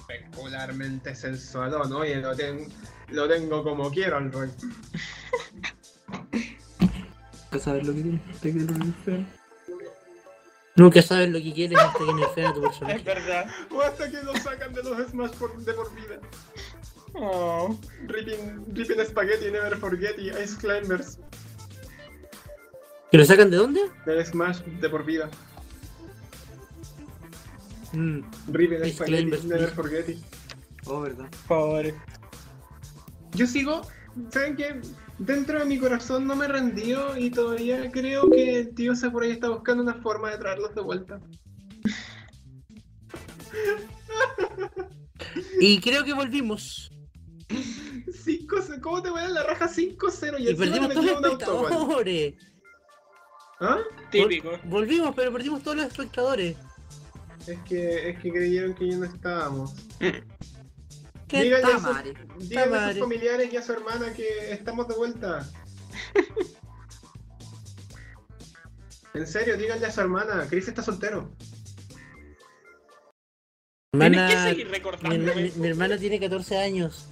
[0.00, 1.90] Espectacularmente sensualón.
[1.94, 2.68] Oye, lo, ten-
[3.08, 4.50] lo tengo como quiero al Roy.
[7.50, 8.20] ¿Para saber lo que tiene?
[9.06, 9.37] Te.
[10.78, 13.02] Nunca sabes lo que quieres hasta que nerfean a tu Es personaje.
[13.04, 13.46] verdad.
[13.70, 16.18] O hasta que lo sacan de los Smash por, de por vida.
[17.14, 17.76] Oh,
[18.06, 21.18] Ripping, ripping Spaghetti, Never Forget y Ice Climbers
[23.10, 23.80] ¿Que lo sacan de dónde?
[24.06, 25.28] del Smash de por vida.
[27.92, 28.20] Mm,
[28.52, 29.74] Ripping Ice Spaghetti, Climbers, Never please.
[29.74, 30.16] Forget.
[30.86, 31.26] Oh, verdad.
[31.48, 31.94] pobre.
[33.32, 33.82] Yo sigo,
[34.30, 34.80] ¿saben qué?
[35.18, 39.48] Dentro de mi corazón no me rendió y todavía creo que el tío Sakurai está
[39.48, 41.20] buscando una forma de traerlos de vuelta.
[45.60, 46.90] Y creo que volvimos.
[47.48, 52.34] 5 ¿Cómo te voy a dar la raja 5-0 y, Y perdimos todos los espectadores.
[53.60, 53.78] ¿Ah?
[54.10, 54.52] Típico.
[54.64, 56.56] Volvimos, pero perdimos todos los espectadores.
[57.46, 59.74] Es que, es que creyeron que ya no estábamos.
[61.28, 63.00] ¿Qué Díganle a, sus, díganle a sus Tamare.
[63.00, 65.46] familiares y a su hermana que estamos de vuelta.
[69.14, 71.30] en serio, díganle a su hermana, Chris está soltero.
[73.92, 75.34] Mi hermana, que seguir mi, recordándome.
[75.34, 77.06] mi- mi hermana tiene 14 años.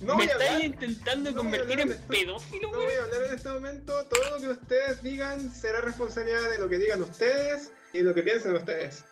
[0.00, 2.06] No ¿Me estáis intentando no convertir en de esto.
[2.08, 3.92] pedófilo, no voy a hablar en este momento.
[4.06, 8.22] Todo lo que ustedes digan será responsabilidad de lo que digan ustedes y lo que
[8.22, 9.04] piensen ustedes.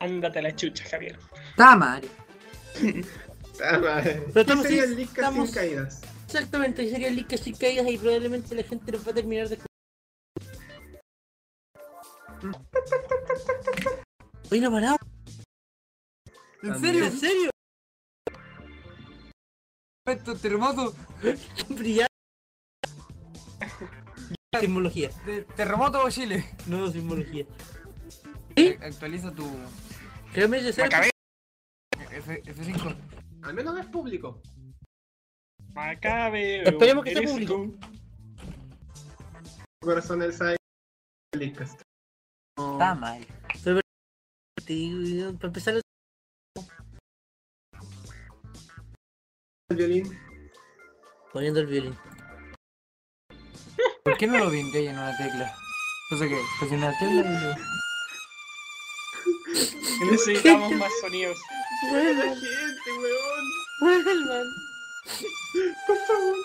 [0.00, 1.18] Ándate a la chucha, Javier.
[1.56, 2.08] Tamare.
[3.62, 4.22] Ah, madre.
[4.26, 6.02] Pero ¿Qué estamos sería el estamos- sin caídas?
[6.26, 9.58] Exactamente, sería el link sin caídas y probablemente la gente nos va a terminar de.
[14.50, 14.96] Hoy no parado.
[16.62, 17.04] ¿En serio?
[17.06, 17.50] ¿En serio?
[20.06, 20.94] Esto terremoto.
[21.68, 22.12] Brillante.
[24.60, 25.10] Sismología.
[25.56, 26.44] Terremoto Chile.
[26.66, 27.44] No, sismología.
[28.56, 29.44] Actualiza tu
[30.34, 30.82] yo sé.
[30.82, 31.10] Macabeo.
[32.10, 32.96] F, F5.
[33.42, 34.40] Al menos es público.
[35.72, 36.64] Macabeo.
[36.64, 37.72] Esperemos que sea público.
[39.80, 40.56] Corazón del Sai.
[41.36, 41.80] Leakcast.
[42.56, 43.26] Tamare.
[44.64, 45.80] Para empezar,
[49.68, 50.18] El violín.
[51.32, 51.98] poniendo el violín.
[54.04, 55.54] ¿Por qué no lo vendéis en una tecla?
[56.12, 57.56] O sea que, pues en una tecla lo...
[60.10, 61.38] Necesitamos más sonidos.
[61.90, 63.44] Buena gente, weón.
[63.80, 64.46] Vuelvan.
[65.86, 66.36] Por favor.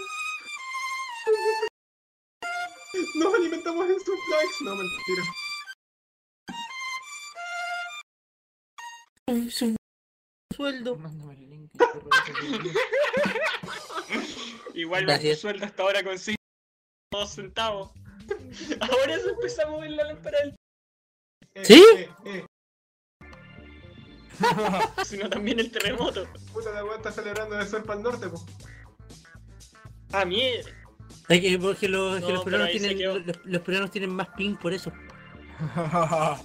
[3.15, 4.63] Nos alimentamos en sus likes.
[4.63, 5.23] No, mentira.
[9.51, 9.75] Su
[10.55, 10.99] sueldo.
[14.73, 16.37] Igual mi sueldo hasta ahora con 5
[17.27, 17.91] centavos.
[18.79, 20.55] Ahora se empezó a mover la lámpara del
[21.55, 21.83] Eh, ¿Sí?
[21.97, 22.45] Eh, eh.
[25.05, 26.27] sino también el terremoto.
[26.53, 28.45] Puta la weá está celebrando el sol para el norte, po.
[30.11, 30.69] Ah, mierda.
[31.27, 33.19] Es que porque los, que los peruanos tienen quedó.
[33.19, 34.91] los, los peruanos tienen más ping por eso.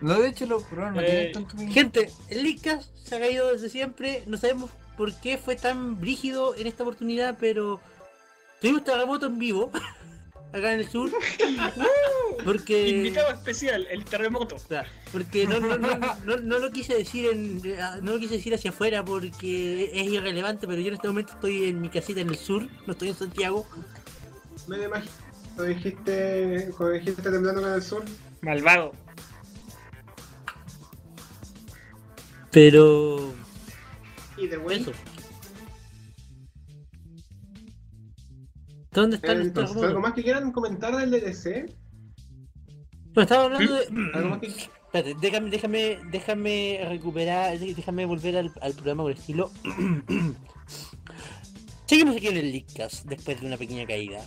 [0.00, 1.68] No, de hecho, los programas no Eh, tienen tanto ping.
[1.68, 4.22] Gente, el Lickas se ha caído desde siempre.
[4.26, 7.80] No sabemos por qué fue tan brígido en esta oportunidad, pero
[8.60, 9.70] tuvimos terremoto en vivo
[10.52, 11.10] acá en el sur.
[12.44, 14.56] Porque Invitado especial, el terremoto.
[14.56, 17.62] o sea, porque no, no, no, no, no lo quise decir en,
[18.02, 21.64] no lo quise decir hacia afuera porque es irrelevante, pero yo en este momento estoy
[21.68, 23.66] en mi casita en el sur, no estoy en Santiago.
[24.68, 25.12] Me lo imagino.
[25.54, 28.04] Cuando dijiste, cuando dijiste temblando con el sur.
[28.42, 28.92] Malvado.
[32.50, 33.34] Pero
[34.36, 34.92] Y de vuelta.
[38.92, 41.70] ¿Dónde están los Entonces, ¿algo más que quieran comentar del DLC?
[43.16, 44.10] Bueno, estaba hablando de.
[44.12, 49.50] ¿Algo más que Espérate, déjame, déjame, déjame recuperar, déjame volver al, al programa por estilo.
[51.86, 54.22] Seguimos aquí en el Leakcast después de una pequeña caída.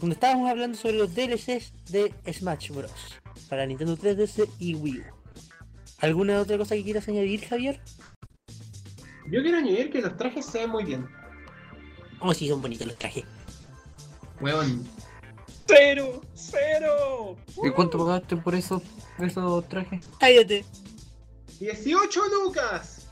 [0.00, 3.20] Donde estábamos hablando sobre los DLCs de Smash Bros.
[3.48, 5.04] Para Nintendo 3DS y Wii U.
[6.00, 7.80] ¿Alguna otra cosa que quieras añadir, Javier?
[9.30, 11.06] Yo quiero añadir que los trajes se ven muy bien.
[12.18, 13.22] Oh, sí, son bonitos los trajes.
[14.40, 14.84] Weón.
[15.66, 16.20] ¡Cero!
[16.34, 17.36] ¡Cero!
[17.62, 18.82] ¿Y cuánto pagaste por esos,
[19.18, 20.06] esos trajes?
[20.20, 20.64] Cállate,
[21.60, 23.06] 18 lucas.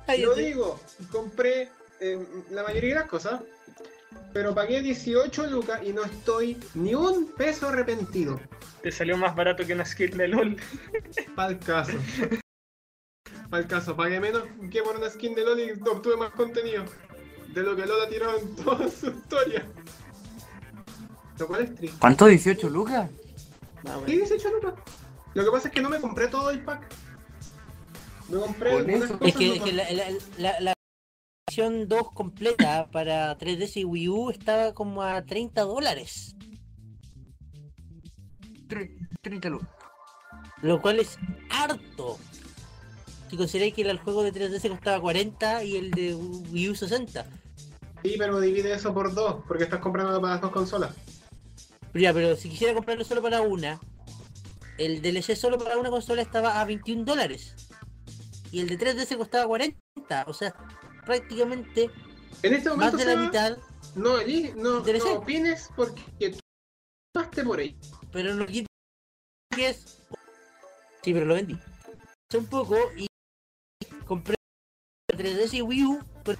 [0.00, 0.42] Lo cállate.
[0.42, 0.80] digo,
[1.12, 3.40] compré eh, la mayoría de las cosas,
[4.32, 8.40] pero pagué 18 lucas y no estoy ni un peso arrepentido.
[8.82, 10.56] Te salió más barato que una skin de LOL.
[11.36, 11.92] Pa'l caso.
[13.50, 16.84] Pa'l caso, pagué menos que por una skin de LOL y obtuve más contenido
[17.48, 19.66] de lo que LOL ha tirado en toda su historia.
[21.38, 21.96] Lo cual es triste.
[22.00, 22.28] ¿Cuánto?
[22.28, 23.10] ¿18 lucas?
[23.84, 24.06] No, Sí, bueno.
[24.06, 24.74] 18 lucas.
[25.34, 26.82] Lo que pasa es que no me compré todo el pack.
[28.28, 29.28] Me compré algunas cosas.
[29.28, 30.04] Es que, es que la, la,
[30.38, 30.72] la, la
[31.48, 36.34] versión 2 completa para 3DS y Wii U estaba como a 30 dólares.
[38.68, 39.68] Tre- 30 lucas.
[40.62, 41.18] Lo cual es
[41.50, 42.18] harto.
[43.30, 47.26] Si consideráis que el juego de 3DS costaba 40 y el de Wii U 60.
[48.02, 50.94] Sí, pero divide eso por dos, porque estás comprando para las dos consolas.
[51.92, 53.80] Pero ya, pero si quisiera comprarlo solo para una,
[54.76, 57.54] el DLC solo para una consola estaba a 21 dólares.
[58.52, 59.76] Y el de 3DS costaba 40.
[60.26, 60.54] O sea,
[61.04, 61.90] prácticamente
[62.42, 63.58] En este más momento de la mitad,
[63.94, 65.14] no, eli- no, Interesante.
[65.14, 66.38] no opines porque tú
[67.12, 67.76] pasaste por ahí.
[68.12, 68.66] pero no quita
[69.54, 70.02] que es.
[71.02, 71.58] Sí, pero lo vendí.
[72.30, 73.06] Hace un poco y
[74.06, 74.34] compré
[75.12, 76.36] 3DS y Wii U por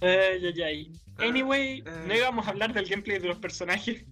[0.00, 0.92] Ay, ay, ay.
[1.18, 4.04] Anyway, Ah, no íbamos a hablar del gameplay de los personajes.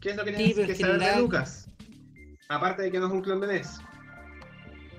[0.00, 1.70] ¿Qué es lo que Sí, tienes que saber de Lucas?
[2.48, 3.78] Aparte de que no es un clon de NES.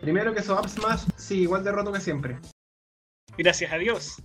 [0.01, 2.37] Primero que su Up Smash sigue igual de roto que siempre.
[3.37, 4.21] Gracias a Dios.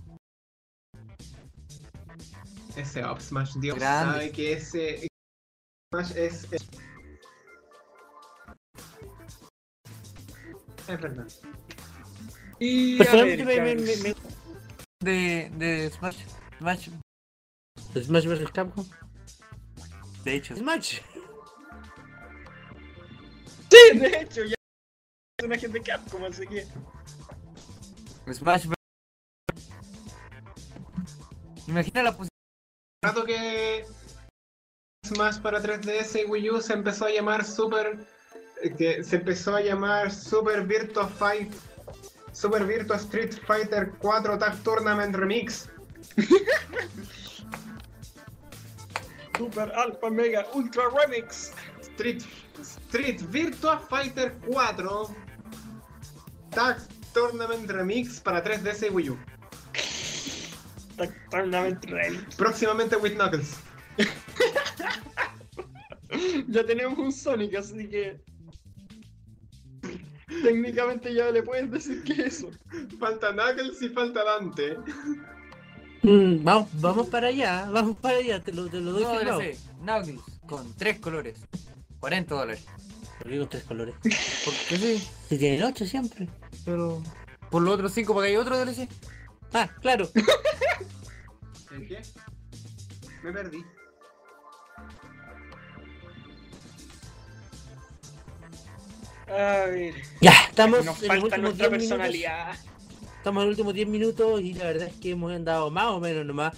[2.75, 4.13] Ese Up Smash, Dios Grande.
[4.13, 5.07] sabe que ese
[5.93, 6.47] Smash es.
[6.51, 6.67] Es,
[10.87, 11.27] es verdad.
[12.59, 14.23] Y a Personalmente ver, me, me, me, cabros.
[14.23, 14.34] me-
[15.01, 16.17] De, de Smash.
[16.57, 16.89] Smash.
[18.01, 18.85] Smash vs Capcom.
[20.23, 20.55] De hecho.
[20.55, 20.99] Smash.
[23.67, 24.55] Sí, de hecho, ya
[25.37, 26.65] personajes de Capcom, así que.
[28.33, 28.67] Smash.
[31.67, 32.29] Imagina la posición.
[33.03, 33.85] rato que
[35.05, 38.07] Smash para 3DS y Wii U se empezó a llamar Super.
[38.61, 41.51] eh, que se empezó a llamar Super Virtua Fight.
[42.35, 45.69] Super Virtua Street Fighter 4 Tag Tournament Remix.
[49.39, 51.53] Super Alpha Mega Ultra Remix.
[51.79, 52.27] Street,
[52.59, 55.15] Street Virtua Fighter 4
[56.51, 56.75] Tag
[57.13, 59.17] Tournament Remix para 3DS y Wii U.
[60.97, 62.19] Totalmente real.
[62.35, 63.55] Próximamente with Knuckles.
[66.47, 68.21] Ya tenemos un Sonic, así que.
[70.43, 72.49] Técnicamente ya le puedes decir que eso.
[72.99, 74.77] Falta Knuckles y falta Dante.
[76.03, 79.39] Mm, vamos, vamos para allá, vamos para allá, te lo, te lo doy No.
[79.81, 80.21] Knuckles.
[80.47, 81.39] Con tres colores.
[81.99, 82.65] 40 dólares.
[83.23, 83.95] Lo digo tres colores.
[84.03, 85.07] Porque sí.
[85.29, 86.27] Si tienen ocho siempre.
[86.63, 87.01] Pero.
[87.49, 88.87] Por los otros 5 pagáis otro DLC.
[89.53, 90.09] Ah, claro.
[91.71, 92.01] ¿El qué?
[93.23, 93.63] Me perdí.
[99.27, 99.93] A ver.
[100.21, 101.97] Ya, estamos Nos en los falta últimos nuestra 10 minutos.
[101.97, 102.55] personalidad.
[103.17, 105.99] Estamos en los últimos 10 minutos y la verdad es que hemos andado más o
[105.99, 106.55] menos nomás.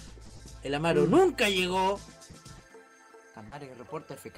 [0.62, 1.98] El Amaro nunca llegó.
[3.34, 4.36] Tamare que reporta FK.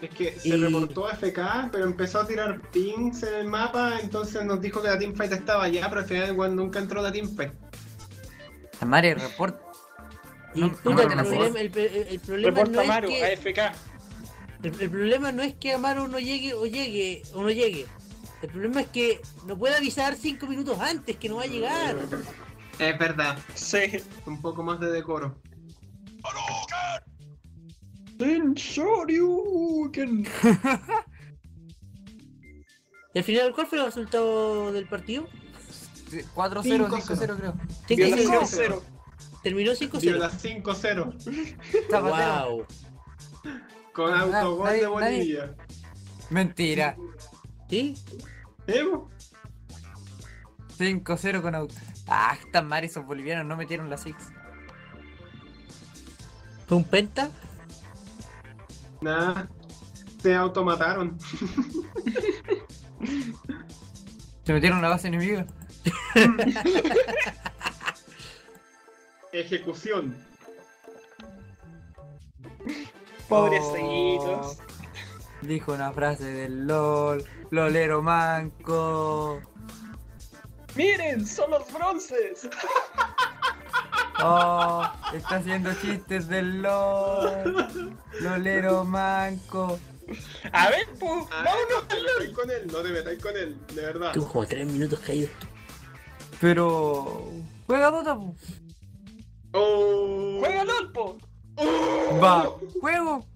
[0.00, 4.44] Es que se Y- reportó FK, pero empezó a tirar pings en el mapa, entonces
[4.44, 7.52] nos dijo que la teamfight estaba allá, pero al final igual nunca entró la teamfight.
[8.78, 9.60] Tamare reporta.
[10.54, 13.08] Y No, no, el, no, no, problema, el, el- el problema no Reporta es Maru,
[13.08, 13.72] que, AFK.
[14.62, 17.86] El, el problema no es que Amaro no llegue o llegue o no llegue.
[18.42, 21.96] El problema es que no puede avisar 5 minutos antes que no va a llegar.
[22.78, 23.78] Es verdad, Sí.
[24.26, 25.40] un poco más de decoro.
[28.54, 30.26] Shoryuken.
[33.14, 35.26] Y al final, ¿cuál fue el resultado del partido?
[36.34, 36.90] 4-0, 5-0.
[36.90, 37.54] 5-0 creo.
[37.88, 38.46] Violación 5-0.
[38.46, 38.82] cero.
[39.42, 40.18] Terminó Dio 5-0.
[40.18, 41.14] las 5-0
[41.90, 42.46] Zapatero.
[42.46, 42.66] Wow.
[43.96, 45.54] Con autogol nadie- de Bolivia.
[46.30, 46.96] Mentira.
[47.70, 47.94] ¿Sí?
[48.66, 49.10] ¿Eh, bo?
[50.78, 51.74] 5-0 con auto.
[52.06, 54.14] Ah, están mal esos bolivianos, no metieron la 6.
[56.68, 57.30] ¿Fue un penta?
[59.00, 59.48] Nada,
[60.22, 61.16] se automataron.
[64.44, 65.46] Se metieron la base enemiga.
[69.32, 70.16] Ejecución.
[73.28, 74.58] Pobrecitos.
[74.58, 74.62] Oh,
[75.42, 77.24] dijo una frase del LOL.
[77.50, 79.40] Lolero manco.
[80.74, 82.48] Miren, son los bronces.
[84.18, 84.82] Oh,
[85.12, 87.94] está haciendo chistes del LOL.
[88.20, 89.78] Lolero manco.
[90.52, 94.12] A ver, pues, vámonos con él, no te metáis con él, de verdad.
[94.12, 95.46] Tuvo como tres minutos caído esto.
[96.40, 97.30] Pero.
[97.66, 98.34] Juega Dota, po.
[99.52, 100.36] Oh.
[100.40, 101.18] Juega LOL, po.
[101.56, 102.18] Oh.
[102.22, 102.50] Va,
[102.80, 103.26] juego.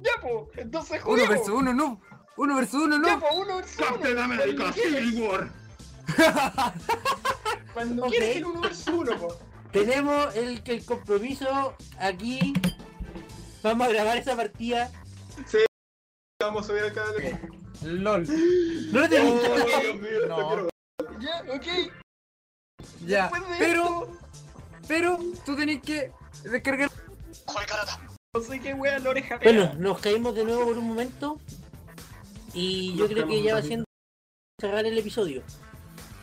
[0.00, 0.48] Ya, po.
[0.56, 1.28] Entonces Uno juguemos.
[1.30, 2.00] versus uno, no.
[2.36, 3.20] Uno versus uno, Ya, no.
[3.20, 4.22] po, uno versus uno.
[4.22, 5.50] America Cuando quieres, Civil War.
[7.74, 8.10] Cuando Ok.
[8.10, 9.38] quieres el uno versus uno, po.
[9.72, 12.52] Tenemos el, el compromiso aquí.
[13.62, 14.90] Vamos a grabar esa partida.
[16.40, 17.38] Vamos a subir al canal de.
[17.82, 18.26] LOL.
[18.92, 19.08] No lo Oh.
[19.08, 20.68] Dios mío, No.
[21.20, 21.66] Ya, ok.
[23.06, 23.28] Ya.
[23.28, 24.18] De Pero, esto,
[24.88, 26.12] pero, tú tenés que
[26.44, 26.90] descargar.
[28.34, 31.40] No sé qué wea la oreja Bueno, nos caímos de nuevo por un momento.
[32.52, 33.84] Y yo Nos creo que ya va siendo
[34.60, 35.42] cerrar el episodio.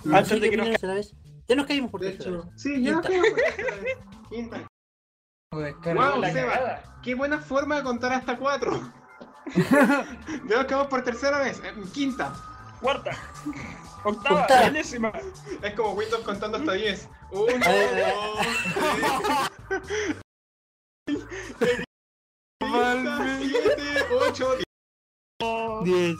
[0.04, 1.14] No Antes de que nos vez.
[1.48, 2.62] Ya nos caímos por De tercera hecho, vez.
[2.62, 3.10] sí, ya Quinta.
[3.10, 3.98] quedamos por tercera vez.
[4.30, 4.68] Quinta.
[5.52, 7.00] Wow, la Seba, cagada.
[7.04, 8.91] qué buena forma de contar hasta cuatro.
[10.45, 11.62] Veo que vamos por tercera vez,
[11.94, 12.34] quinta.
[12.82, 13.12] Cuarta.
[14.04, 14.41] Octava.
[14.41, 14.72] Octava.
[15.62, 17.10] Es como Windows contando hasta 10.
[17.32, 20.20] Uno, A ver, dos, tres,
[24.34, 24.58] 8,
[25.84, 26.18] 10.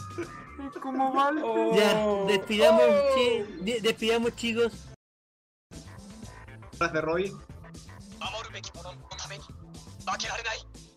[1.76, 2.26] Ya, oh.
[2.28, 3.82] despidamos, oh.
[3.82, 4.72] despidamos chicos.
[6.80, 7.34] de Roy.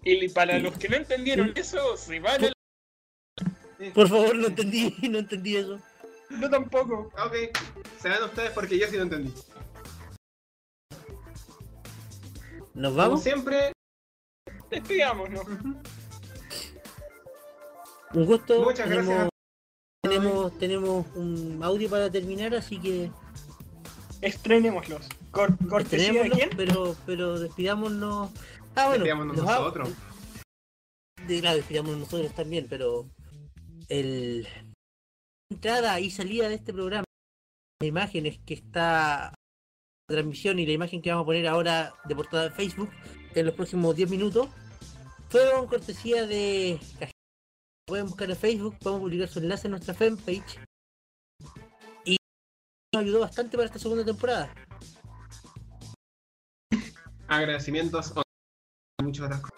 [0.02, 2.52] Y para los que no entendieron eso, si vale.
[3.94, 5.80] Por favor, no entendí, no entendí eso.
[6.28, 7.10] No tampoco.
[7.16, 7.34] Ah, ok,
[7.98, 9.32] se van ustedes porque yo sí lo entendí.
[12.74, 13.22] ¿Nos vamos?
[13.22, 13.72] Siempre,
[14.68, 15.46] despidámonos.
[18.16, 18.62] Un gusto.
[18.62, 23.10] Muchas gracias tenemos, a- tenemos, tenemos un audio para terminar, así que
[24.22, 25.06] Estrenémoslos.
[25.30, 26.50] Cor ¿Cortesía de tenémoslo, quién?
[26.56, 28.30] pero, pero despidámonos.
[28.74, 29.04] Ah, bueno.
[29.04, 29.90] Despidámonos nosotros.
[31.26, 33.06] de- claro, despidámonos nosotros también, pero
[33.88, 34.46] el
[35.50, 37.04] entrada y salida de este programa,
[37.80, 39.34] la imagen es que está
[40.08, 42.88] la transmisión y la imagen que vamos a poner ahora de portada de Facebook
[43.34, 44.48] en los próximos 10 minutos
[45.28, 46.80] fueron cortesía de.
[47.86, 50.58] Pueden buscar en Facebook, podemos publicar su enlace en nuestra fanpage
[52.04, 52.16] y
[52.92, 54.52] nos ayudó bastante para esta segunda temporada.
[57.28, 58.12] Agradecimientos.
[59.02, 59.56] Muchas otras cosas.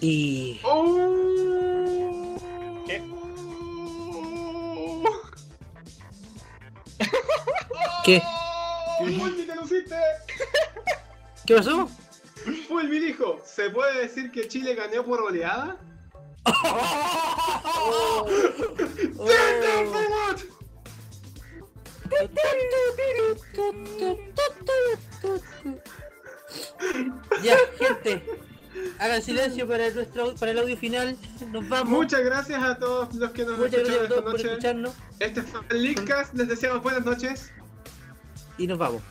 [0.00, 2.36] Y Oh.
[2.86, 3.02] ¿Qué?
[8.04, 8.22] ¿Qué?
[8.98, 9.96] Fulmi, te luciste.
[11.46, 11.88] ¿Qué pasó?
[12.80, 15.76] Dijo, ¿se puede decir que Chile ganó por oleada?
[16.44, 18.26] Oh.
[27.42, 28.22] Ya, gente,
[28.98, 31.16] hagan silencio para nuestro para el audio final.
[31.50, 31.88] Nos vamos.
[31.88, 34.48] Muchas gracias a todos los que nos Muchas escucharon esta por noche.
[34.48, 37.50] escucharnos Este fue el Leadcast, les deseamos buenas noches.
[38.58, 39.02] y nos vamos.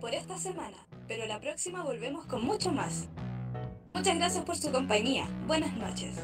[0.00, 0.76] Por esta semana,
[1.08, 3.08] pero la próxima volvemos con mucho más.
[3.94, 5.28] Muchas gracias por su compañía.
[5.46, 6.16] Buenas noches.